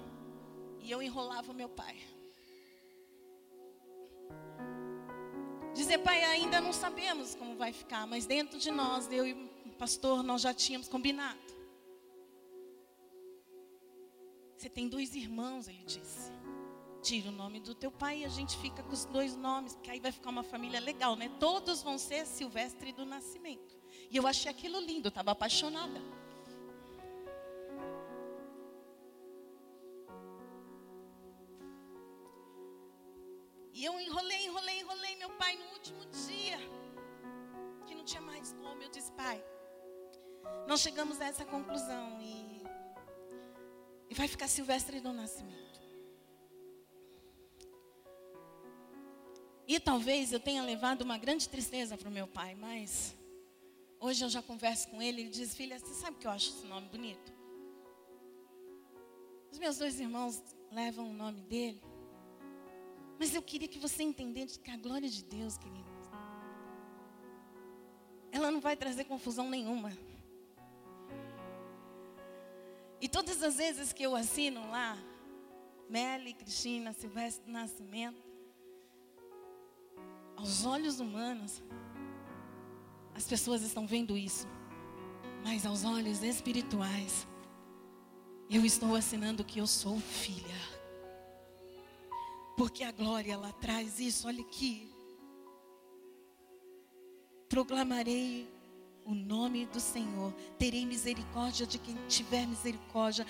E 0.82 0.90
eu 0.90 1.02
enrolava 1.02 1.54
meu 1.54 1.70
pai. 1.70 1.98
Dizer, 5.74 6.00
pai, 6.00 6.24
ainda 6.24 6.60
não 6.60 6.74
sabemos 6.74 7.36
como 7.36 7.56
vai 7.56 7.72
ficar, 7.72 8.06
mas 8.08 8.26
dentro 8.26 8.58
de 8.58 8.72
nós, 8.72 9.10
eu 9.12 9.26
e 9.26 9.34
o 9.66 9.72
pastor, 9.78 10.24
nós 10.24 10.42
já 10.42 10.54
tínhamos 10.54 10.88
combinado. 10.88 11.40
Você 14.58 14.68
tem 14.68 14.90
dois 14.90 15.16
irmãos, 15.16 15.70
ele 15.70 15.84
disse. 15.86 16.32
Tira 17.02 17.30
o 17.30 17.32
nome 17.32 17.60
do 17.60 17.74
teu 17.74 17.92
pai 17.92 18.20
e 18.20 18.26
a 18.26 18.30
gente 18.30 18.58
fica 18.58 18.84
com 18.84 18.92
os 18.94 19.06
dois 19.06 19.36
nomes, 19.36 19.74
porque 19.74 19.90
aí 19.90 20.00
vai 20.00 20.12
ficar 20.12 20.30
uma 20.30 20.44
família 20.44 20.80
legal, 20.80 21.16
né? 21.16 21.30
Todos 21.40 21.82
vão 21.82 21.98
ser 21.98 22.26
Silvestre 22.26 22.92
do 22.92 23.06
Nascimento. 23.06 23.78
E 24.12 24.18
eu 24.18 24.28
achei 24.28 24.52
aquilo 24.52 24.80
lindo, 24.80 25.08
estava 25.08 25.32
apaixonada. 25.32 26.02
E 33.74 33.86
eu 33.86 33.98
enrolei, 34.00 34.46
enrolei, 34.46 34.80
enrolei 34.82 35.16
meu 35.16 35.30
pai 35.32 35.56
no 35.56 35.66
último 35.74 36.06
dia, 36.08 36.58
que 37.88 37.96
não 37.96 38.04
tinha 38.04 38.22
mais 38.22 38.52
como. 38.54 38.82
Eu 38.82 38.90
disse, 38.90 39.12
pai, 39.14 39.42
nós 40.68 40.82
chegamos 40.82 41.22
a 41.22 41.26
essa 41.28 41.46
conclusão 41.46 42.20
e 42.22 42.50
e 44.10 44.16
vai 44.16 44.28
ficar 44.28 44.48
Silvestre 44.48 45.00
do 45.00 45.14
Nascimento. 45.14 45.80
E 49.70 49.80
talvez 49.80 50.34
eu 50.34 50.40
tenha 50.40 50.64
levado 50.64 51.04
uma 51.04 51.16
grande 51.16 51.48
tristeza 51.48 51.96
para 51.96 52.10
o 52.10 52.12
meu 52.12 52.26
pai, 52.26 52.56
mas 52.56 53.14
hoje 54.00 54.26
eu 54.26 54.28
já 54.28 54.42
converso 54.42 54.88
com 54.90 55.00
ele. 55.00 55.22
Ele 55.22 55.30
diz: 55.30 55.54
Filha, 55.54 55.78
você 55.78 55.94
sabe 55.94 56.18
que 56.18 56.26
eu 56.26 56.32
acho 56.32 56.50
esse 56.50 56.66
nome 56.66 56.90
bonito? 56.90 57.32
Os 59.52 59.60
meus 59.60 59.78
dois 59.78 60.00
irmãos 60.00 60.42
levam 60.72 61.08
o 61.12 61.14
nome 61.14 61.42
dele. 61.42 61.80
Mas 63.20 63.36
eu 63.36 63.44
queria 63.44 63.68
que 63.68 63.78
você 63.78 64.02
entendesse 64.02 64.58
que 64.58 64.72
a 64.72 64.78
glória 64.78 65.08
de 65.08 65.24
Deus, 65.24 65.56
querido, 65.56 65.92
ela 68.32 68.50
não 68.50 68.60
vai 68.60 68.76
trazer 68.76 69.04
confusão 69.04 69.52
nenhuma. 69.52 69.96
E 73.00 73.08
todas 73.08 73.44
as 73.44 73.58
vezes 73.58 73.94
que 73.94 74.02
eu 74.02 74.16
assino 74.16 74.68
lá, 74.72 74.98
Meli, 75.88 76.34
Cristina, 76.34 76.92
Silvestre 76.92 77.52
Nascimento, 77.52 78.29
aos 80.40 80.66
olhos 80.66 81.02
humanos, 81.02 81.62
as 83.14 83.26
pessoas 83.26 83.62
estão 83.62 83.86
vendo 83.86 84.18
isso. 84.18 84.48
Mas 85.44 85.66
aos 85.66 85.84
olhos 85.84 86.24
espirituais, 86.24 87.28
eu 88.50 88.66
estou 88.66 88.96
assinando 88.96 89.44
que 89.44 89.60
eu 89.60 89.68
sou 89.68 90.00
filha. 90.00 90.56
Porque 92.56 92.84
a 92.84 92.92
glória 92.92 93.34
ela 93.34 93.52
traz 93.54 94.00
isso, 94.00 94.28
olha 94.28 94.42
aqui. 94.42 94.90
Proclamarei 97.50 98.50
o 99.06 99.14
nome 99.14 99.66
do 99.66 99.80
Senhor. 99.80 100.34
Terei 100.58 100.86
misericórdia 100.86 101.66
de 101.66 101.78
quem 101.80 101.96
tiver 102.08 102.48
misericórdia. 102.48 103.26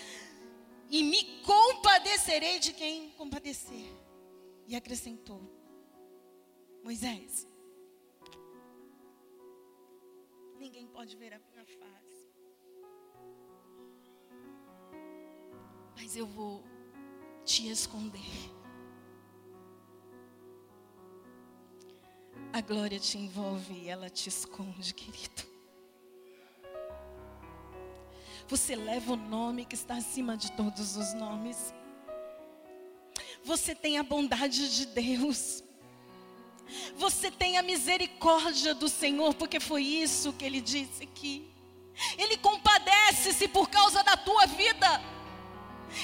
E 0.92 1.04
me 1.04 1.42
compadecerei 1.42 2.60
de 2.60 2.74
quem 2.74 3.10
compadecer. 3.12 3.92
E 4.68 4.76
acrescentou: 4.76 5.59
Moisés, 6.84 7.48
ninguém 10.58 10.88
pode 10.88 11.16
ver 11.18 11.34
a 11.34 11.40
minha 11.40 11.66
face, 11.66 12.28
mas 15.96 16.16
eu 16.16 16.26
vou 16.26 16.64
te 17.44 17.70
esconder. 17.70 18.22
A 22.52 22.62
glória 22.62 23.00
te 23.00 23.18
envolve 23.18 23.74
e 23.74 23.88
ela 23.90 24.10
te 24.10 24.28
esconde, 24.28 24.94
querido. 24.94 25.48
Você 28.48 28.76
leva 28.76 29.14
o 29.14 29.16
nome 29.16 29.66
que 29.66 29.76
está 29.76 29.96
acima 29.98 30.36
de 30.36 30.52
todos 30.54 30.98
os 30.98 31.14
nomes. 31.14 31.72
Você 33.44 33.76
tem 33.76 34.00
a 34.00 34.04
bondade 34.04 34.76
de 34.76 34.88
Deus. 34.88 35.64
Você 37.00 37.32
tem 37.32 37.58
a 37.58 37.62
misericórdia 37.62 38.76
do 38.76 38.90
Senhor, 38.90 39.34
porque 39.34 39.58
foi 39.58 39.84
isso 39.84 40.34
que 40.34 40.44
ele 40.44 40.60
disse 40.60 41.04
aqui. 41.04 41.50
Ele 42.18 42.36
compadece-se 42.36 43.48
por 43.48 43.70
causa 43.70 44.04
da 44.04 44.18
tua 44.18 44.46
vida. 44.48 45.02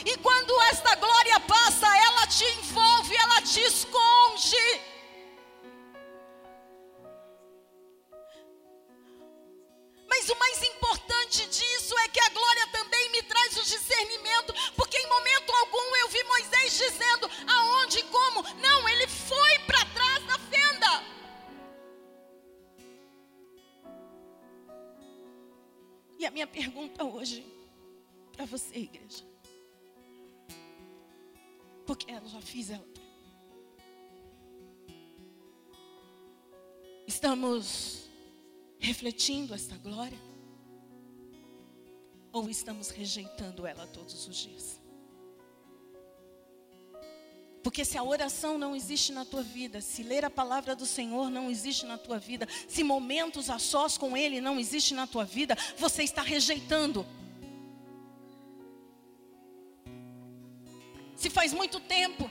E 0.06 0.16
quando 0.20 0.62
esta 0.72 0.96
glória 0.96 1.38
passa, 1.42 1.86
ela 1.98 2.26
te 2.28 2.46
envolve, 2.46 3.14
ela 3.14 3.42
te 3.42 3.60
esconde. 3.60 4.95
Minha 26.36 26.46
pergunta 26.46 27.02
hoje 27.06 27.46
para 28.34 28.44
você, 28.44 28.78
igreja. 28.80 29.24
Porque 31.88 32.12
eu 32.12 32.28
já 32.28 32.42
fiz 32.42 32.72
ela. 32.72 32.86
Estamos 37.08 38.10
refletindo 38.78 39.54
esta 39.54 39.78
glória? 39.78 40.20
Ou 42.34 42.50
estamos 42.50 42.90
rejeitando 42.90 43.66
ela 43.66 43.88
todos 43.88 44.28
os 44.28 44.36
dias? 44.36 44.82
Porque 47.66 47.84
se 47.84 47.98
a 47.98 48.04
oração 48.04 48.60
não 48.60 48.76
existe 48.76 49.12
na 49.12 49.26
tua 49.26 49.42
vida, 49.42 49.82
se 49.82 50.04
ler 50.04 50.24
a 50.24 50.30
palavra 50.30 50.76
do 50.76 50.86
Senhor 50.86 51.32
não 51.32 51.50
existe 51.50 51.84
na 51.84 51.98
tua 51.98 52.20
vida, 52.20 52.48
se 52.68 52.84
momentos 52.84 53.50
a 53.50 53.58
sós 53.58 53.98
com 53.98 54.16
Ele 54.16 54.40
não 54.40 54.60
existe 54.60 54.94
na 54.94 55.08
tua 55.08 55.26
vida, 55.26 55.58
você 55.76 56.04
está 56.04 56.22
rejeitando. 56.22 57.04
Se 61.16 61.28
faz 61.28 61.54
muito 61.54 61.80
tempo 61.80 62.30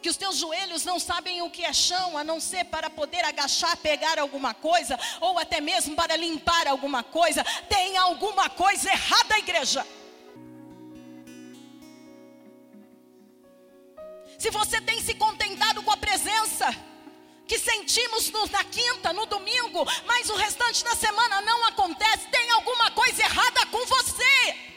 que 0.00 0.08
os 0.08 0.16
teus 0.16 0.36
joelhos 0.36 0.84
não 0.84 1.00
sabem 1.00 1.42
o 1.42 1.50
que 1.50 1.64
é 1.64 1.72
chão, 1.72 2.16
a 2.16 2.22
não 2.22 2.38
ser 2.38 2.62
para 2.66 2.88
poder 2.88 3.24
agachar, 3.24 3.76
pegar 3.78 4.20
alguma 4.20 4.54
coisa, 4.54 4.96
ou 5.20 5.36
até 5.36 5.60
mesmo 5.60 5.96
para 5.96 6.14
limpar 6.14 6.68
alguma 6.68 7.02
coisa. 7.02 7.42
Tem 7.68 7.96
alguma 7.96 8.48
coisa 8.48 8.88
errada, 8.88 9.36
igreja. 9.36 9.84
Se 14.38 14.50
você 14.50 14.80
tem 14.80 15.02
se 15.02 15.14
contentado 15.14 15.82
com 15.82 15.90
a 15.90 15.96
presença 15.96 16.66
que 17.46 17.58
sentimos 17.58 18.30
no, 18.30 18.46
na 18.46 18.62
quinta, 18.64 19.12
no 19.12 19.26
domingo, 19.26 19.84
mas 20.06 20.30
o 20.30 20.36
restante 20.36 20.84
da 20.84 20.94
semana 20.94 21.40
não 21.42 21.66
acontece, 21.66 22.28
tem 22.28 22.50
alguma 22.50 22.90
coisa 22.92 23.22
errada 23.22 23.66
com 23.66 23.84
você. 23.86 24.68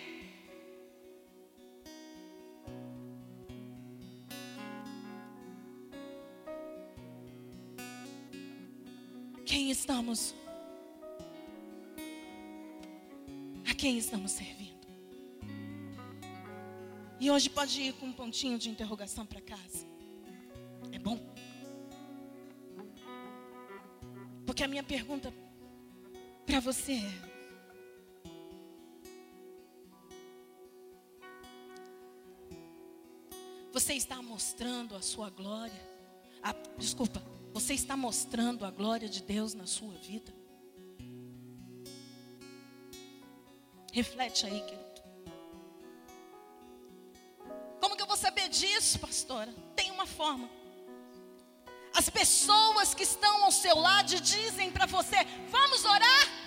quem 9.51 9.69
estamos? 9.69 10.33
A 13.69 13.73
quem 13.75 13.97
estamos 13.97 14.31
servindo? 14.31 14.70
E 17.21 17.29
hoje 17.29 17.51
pode 17.51 17.79
ir 17.79 17.93
com 17.93 18.07
um 18.07 18.11
pontinho 18.11 18.57
de 18.57 18.67
interrogação 18.67 19.27
para 19.27 19.39
casa. 19.39 19.85
É 20.91 20.97
bom? 20.97 21.19
Porque 24.43 24.63
a 24.63 24.67
minha 24.67 24.81
pergunta 24.81 25.31
para 26.47 26.59
você 26.59 26.93
é: 26.93 27.31
Você 33.71 33.93
está 33.93 34.19
mostrando 34.23 34.95
a 34.95 35.01
sua 35.03 35.29
glória? 35.29 35.89
A, 36.41 36.53
desculpa, 36.75 37.21
você 37.53 37.75
está 37.75 37.95
mostrando 37.95 38.65
a 38.65 38.71
glória 38.71 39.07
de 39.07 39.21
Deus 39.21 39.53
na 39.53 39.67
sua 39.67 39.93
vida? 39.93 40.33
Reflete 43.93 44.47
aí, 44.47 44.59
querido. 44.61 44.80
Disso, 48.91 48.99
pastora? 48.99 49.53
Tem 49.75 49.89
uma 49.91 50.05
forma. 50.05 50.49
As 51.93 52.09
pessoas 52.09 52.93
que 52.93 53.03
estão 53.03 53.43
ao 53.45 53.51
seu 53.51 53.77
lado 53.77 54.19
dizem 54.19 54.71
para 54.71 54.85
você: 54.85 55.17
vamos 55.49 55.85
orar? 55.85 56.41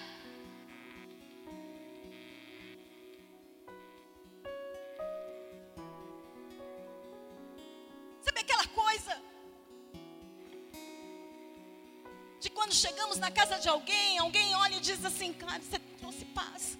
chegamos 12.74 13.18
na 13.18 13.30
casa 13.30 13.56
de 13.58 13.68
alguém, 13.68 14.18
alguém 14.18 14.54
olha 14.56 14.74
e 14.74 14.80
diz 14.80 15.04
assim, 15.04 15.32
cara, 15.32 15.62
você 15.62 15.78
trouxe 15.98 16.24
paz. 16.26 16.76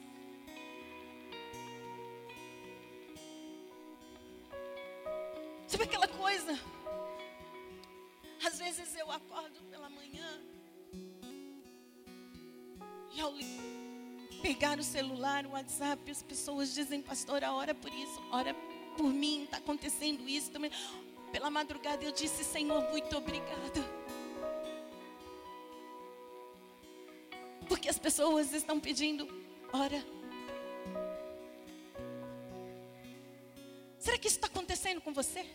Pegar 14.45 14.79
o 14.79 14.83
celular, 14.83 15.47
o 15.47 15.53
WhatsApp, 15.53 16.11
as 16.11 16.23
pessoas 16.23 16.75
dizem, 16.75 17.01
pastora, 17.01 17.51
ora 17.51 17.75
por 17.75 17.91
isso, 17.91 18.23
ora 18.31 18.55
por 18.95 19.07
mim, 19.07 19.45
está 19.45 19.57
acontecendo 19.57 20.29
isso 20.29 20.51
também. 20.51 20.71
Pela 21.33 21.49
madrugada 21.49 22.05
eu 22.05 22.13
disse, 22.13 22.45
Senhor, 22.45 22.83
muito 22.91 23.17
obrigada. 23.17 23.81
Porque 27.67 27.89
as 27.89 27.99
pessoas 27.99 28.53
estão 28.53 28.79
pedindo, 28.79 29.27
ora. 29.73 30.05
Será 33.99 34.19
que 34.19 34.29
isso 34.29 34.37
está 34.37 34.49
acontecendo 34.49 35.01
com 35.01 35.15
você? 35.15 35.47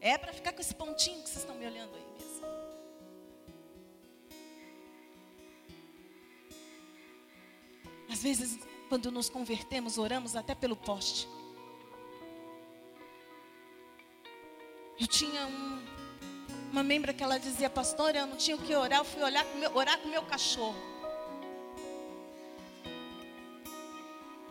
É 0.00 0.16
para 0.16 0.32
ficar 0.32 0.54
com 0.54 0.62
esse 0.62 0.74
pontinho 0.74 1.22
que 1.22 1.28
vocês 1.28 1.40
estão 1.40 1.54
me 1.56 1.66
olhando 1.66 1.94
aí 1.94 2.06
mesmo. 2.14 2.61
Às 8.22 8.38
vezes, 8.38 8.58
quando 8.88 9.10
nos 9.10 9.28
convertemos, 9.28 9.98
oramos 9.98 10.36
até 10.36 10.54
pelo 10.54 10.76
poste. 10.76 11.28
Eu 14.96 15.08
tinha 15.08 15.44
um, 15.44 15.84
uma 16.70 16.84
membra 16.84 17.12
que 17.12 17.20
ela 17.20 17.36
dizia, 17.36 17.68
pastor, 17.68 18.14
eu 18.14 18.24
não 18.28 18.36
tinha 18.36 18.54
o 18.54 18.60
que 18.60 18.76
orar, 18.76 19.00
eu 19.00 19.04
fui 19.04 19.20
orar 19.24 19.44
com 19.44 19.58
meu, 19.58 19.76
orar 19.76 19.98
com 19.98 20.08
meu 20.08 20.22
cachorro. 20.22 20.76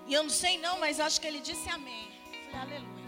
E 0.06 0.14
eu 0.14 0.24
não 0.24 0.30
sei 0.30 0.58
não, 0.58 0.78
mas 0.78 1.00
acho 1.00 1.22
que 1.22 1.28
ele 1.28 1.40
disse 1.40 1.70
amém. 1.70 2.12
Eu 2.26 2.52
falei, 2.52 2.76
aleluia. 2.76 3.02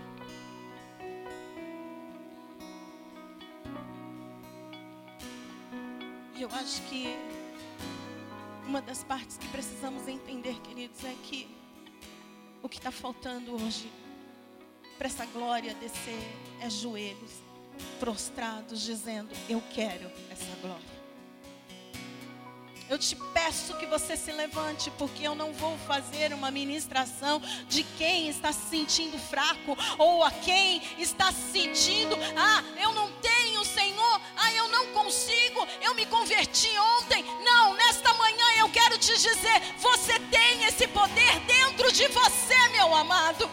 E 6.35 6.41
eu 6.41 6.49
acho 6.53 6.81
que 6.83 7.42
uma 8.73 8.81
das 8.81 9.03
partes 9.03 9.37
que 9.37 9.47
precisamos 9.49 10.07
entender, 10.07 10.59
queridos, 10.61 11.05
é 11.05 11.15
que 11.25 11.47
o 12.59 12.67
que 12.67 12.77
está 12.77 12.89
faltando 12.89 13.53
hoje 13.53 13.87
para 14.97 15.05
essa 15.05 15.27
glória 15.27 15.75
descer 15.75 16.17
é 16.59 16.67
joelhos 16.71 17.33
prostrados, 17.99 18.81
dizendo: 18.81 19.29
Eu 19.47 19.61
quero 19.75 20.09
essa 20.31 20.55
glória. 20.59 21.03
Eu 22.89 22.97
te 22.97 23.15
peço 23.31 23.77
que 23.77 23.85
você 23.85 24.17
se 24.17 24.31
levante, 24.31 24.91
porque 24.97 25.21
eu 25.21 25.35
não 25.35 25.53
vou 25.53 25.77
fazer 25.79 26.33
uma 26.33 26.49
ministração 26.49 27.39
de 27.69 27.83
quem 27.83 28.27
está 28.27 28.51
se 28.51 28.69
sentindo 28.71 29.19
fraco 29.19 29.77
ou 29.99 30.23
a 30.23 30.31
quem 30.31 30.81
está 30.97 31.31
se 31.31 31.51
sentindo, 31.51 32.15
ah, 32.35 32.63
eu 32.81 32.91
não 32.91 33.11
tenho, 33.21 33.63
Senhor, 33.63 34.21
ah, 34.35 34.53
eu 34.53 34.67
não 34.69 34.87
consigo, 34.87 35.67
eu 35.79 35.93
me 35.93 36.07
converti 36.07 36.69
ontem. 36.99 37.23
Não, 37.43 37.75
quero 37.75 37.82
te 39.05 39.17
dizer, 39.17 39.61
você 39.77 40.19
tem 40.19 40.65
esse 40.65 40.87
poder 40.87 41.39
dentro 41.41 41.91
de 41.91 42.07
você, 42.07 42.67
meu 42.69 42.93
amado. 42.95 43.49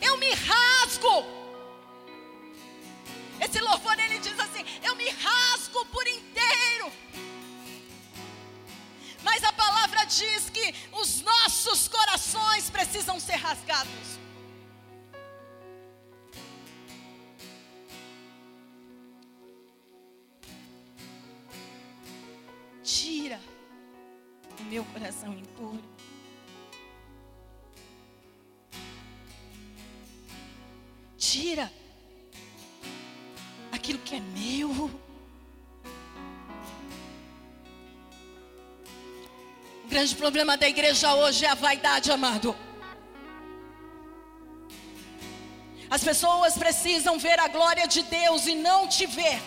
Eu 0.00 0.16
me 0.16 0.30
rasgo 0.32 1.38
esse 3.40 3.60
louvor 3.60 3.98
ele 3.98 4.18
diz 4.18 4.38
assim: 4.38 4.64
Eu 4.82 4.94
me 4.96 5.08
rasgo 5.10 5.84
por 5.86 6.06
inteiro. 6.06 6.92
Mas 9.22 9.42
a 9.44 9.52
palavra 9.52 10.04
diz 10.04 10.50
que 10.50 10.74
os 10.92 11.22
nossos 11.22 11.88
corações 11.88 12.70
precisam 12.70 13.18
ser 13.18 13.36
rasgados. 13.36 14.18
Meu 24.68 24.84
coração 24.84 25.32
impuro. 25.32 25.82
Tira 31.16 31.72
aquilo 33.72 33.98
que 34.00 34.16
é 34.16 34.20
meu. 34.20 34.70
O 39.84 39.88
grande 39.88 40.14
problema 40.14 40.56
da 40.56 40.68
igreja 40.68 41.14
hoje 41.14 41.46
é 41.46 41.48
a 41.48 41.54
vaidade, 41.54 42.12
amado. 42.12 42.54
As 45.90 46.04
pessoas 46.04 46.58
precisam 46.58 47.18
ver 47.18 47.40
a 47.40 47.48
glória 47.48 47.88
de 47.88 48.02
Deus 48.02 48.46
e 48.46 48.54
não 48.54 48.86
te 48.86 49.06
ver. 49.06 49.40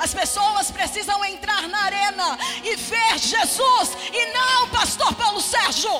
As 0.00 0.14
pessoas 0.14 0.70
precisam 0.70 1.22
entrar 1.26 1.68
na 1.68 1.82
arena 1.82 2.38
e 2.64 2.74
ver 2.74 3.18
Jesus 3.18 3.90
e 4.10 4.32
não 4.32 4.66
pastor 4.70 5.14
Paulo 5.14 5.42
Sérgio. 5.42 5.90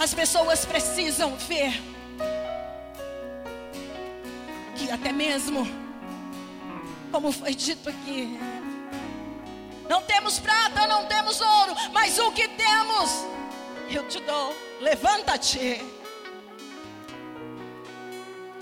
As 0.00 0.12
pessoas 0.12 0.64
precisam 0.64 1.36
ver 1.36 1.80
que 4.74 4.90
até 4.90 5.12
mesmo, 5.12 5.64
como 7.12 7.30
foi 7.30 7.54
dito 7.54 7.88
aqui, 7.88 8.36
não 9.88 10.02
temos 10.02 10.40
prata, 10.40 10.88
não 10.88 11.06
temos 11.06 11.40
ouro, 11.40 11.76
mas 11.92 12.18
o 12.18 12.32
que 12.32 12.48
temos, 12.48 13.10
eu 13.88 14.08
te 14.08 14.18
dou. 14.20 14.56
Levanta-te. 14.80 15.99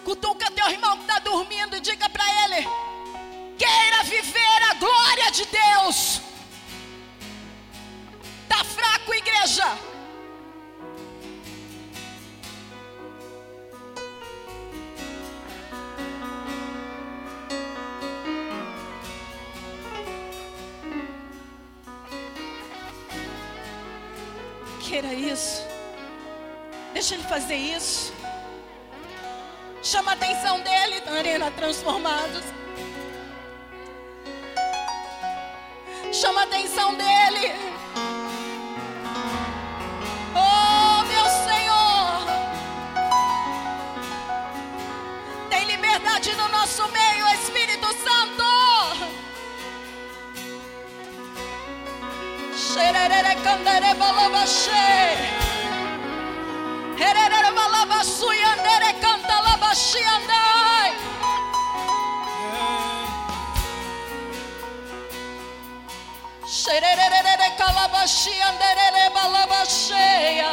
Cutuca 0.08 0.50
teu 0.52 0.66
irmão 0.70 0.96
que 0.96 1.02
está 1.02 1.18
dormindo 1.18 1.76
e 1.76 1.80
diga 1.80 2.08
para 2.08 2.24
ele: 2.42 2.66
queira 3.58 4.02
viver 4.04 4.62
a 4.70 4.72
glória 4.72 5.30
de 5.30 5.44
Deus. 5.44 6.22
Está 8.44 8.64
fraco, 8.64 9.12
igreja? 9.12 9.78
queira 24.88 25.12
isso. 25.12 25.66
Deixa 26.94 27.14
ele 27.14 27.24
fazer 27.24 27.56
isso. 27.56 28.17
Chama 29.90 30.10
a 30.10 30.14
atenção 30.14 30.60
dele 30.60 31.00
na 31.06 31.12
arena 31.12 31.50
transformados. 31.50 32.44
Chama 36.12 36.42
a 36.42 36.44
atenção 36.44 36.94
dele. 36.94 37.54
Oh, 40.34 41.04
meu 41.04 41.24
Senhor. 41.46 42.26
Tem 45.48 45.64
liberdade 45.64 46.34
no 46.36 46.48
nosso 46.48 46.86
meio, 46.88 47.26
Espírito 47.28 47.86
Santo. 48.04 48.44
Xerere 52.54 53.36
candere. 53.42 53.86
Herere 53.86 55.47
Andere 68.48 69.10
balabaxeia. 69.14 70.50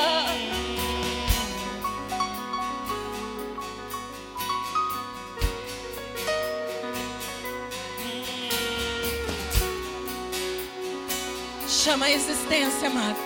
Chama 11.68 12.06
a 12.06 12.12
existência, 12.12 12.88
amado. 12.88 13.18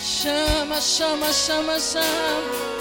Chama, 0.00 0.80
chama, 0.80 1.32
chama, 1.32 1.78
chama. 1.78 2.71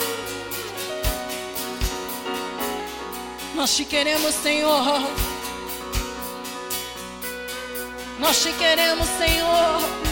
Nós 3.62 3.76
te 3.76 3.86
queremos, 3.86 4.34
Senhor. 4.34 5.08
Nós 8.20 8.42
te 8.42 8.52
queremos, 8.54 9.08
Senhor. 9.08 10.11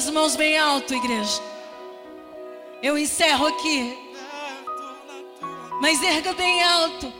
suas 0.00 0.14
mãos 0.14 0.34
bem 0.34 0.58
alto, 0.58 0.94
igreja. 0.94 1.42
Eu 2.82 2.96
encerro 2.96 3.48
aqui. 3.48 3.98
Mas 5.80 6.02
erga 6.02 6.32
bem 6.32 6.62
alto. 6.62 7.12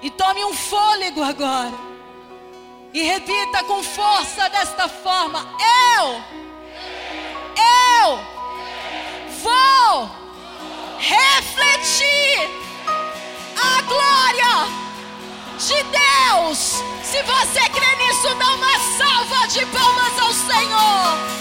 E 0.00 0.08
tome 0.10 0.42
um 0.46 0.54
fôlego 0.54 1.22
agora. 1.22 1.74
E 2.94 3.02
repita 3.02 3.62
com 3.64 3.82
força 3.82 4.48
desta 4.48 4.88
forma: 4.88 5.46
Eu, 5.98 6.22
eu 8.02 8.18
vou 9.42 10.10
refletir 10.98 12.48
a 13.56 13.82
glória 13.82 14.68
de 15.58 15.82
Deus. 15.82 16.82
Se 17.02 17.22
você 17.22 17.60
crê 17.68 18.06
nisso, 18.06 18.34
dá 18.36 18.52
uma 18.54 18.78
salva 18.96 19.48
de 19.48 19.66
palmas 19.66 20.18
ao 20.18 20.32
Senhor. 20.32 21.38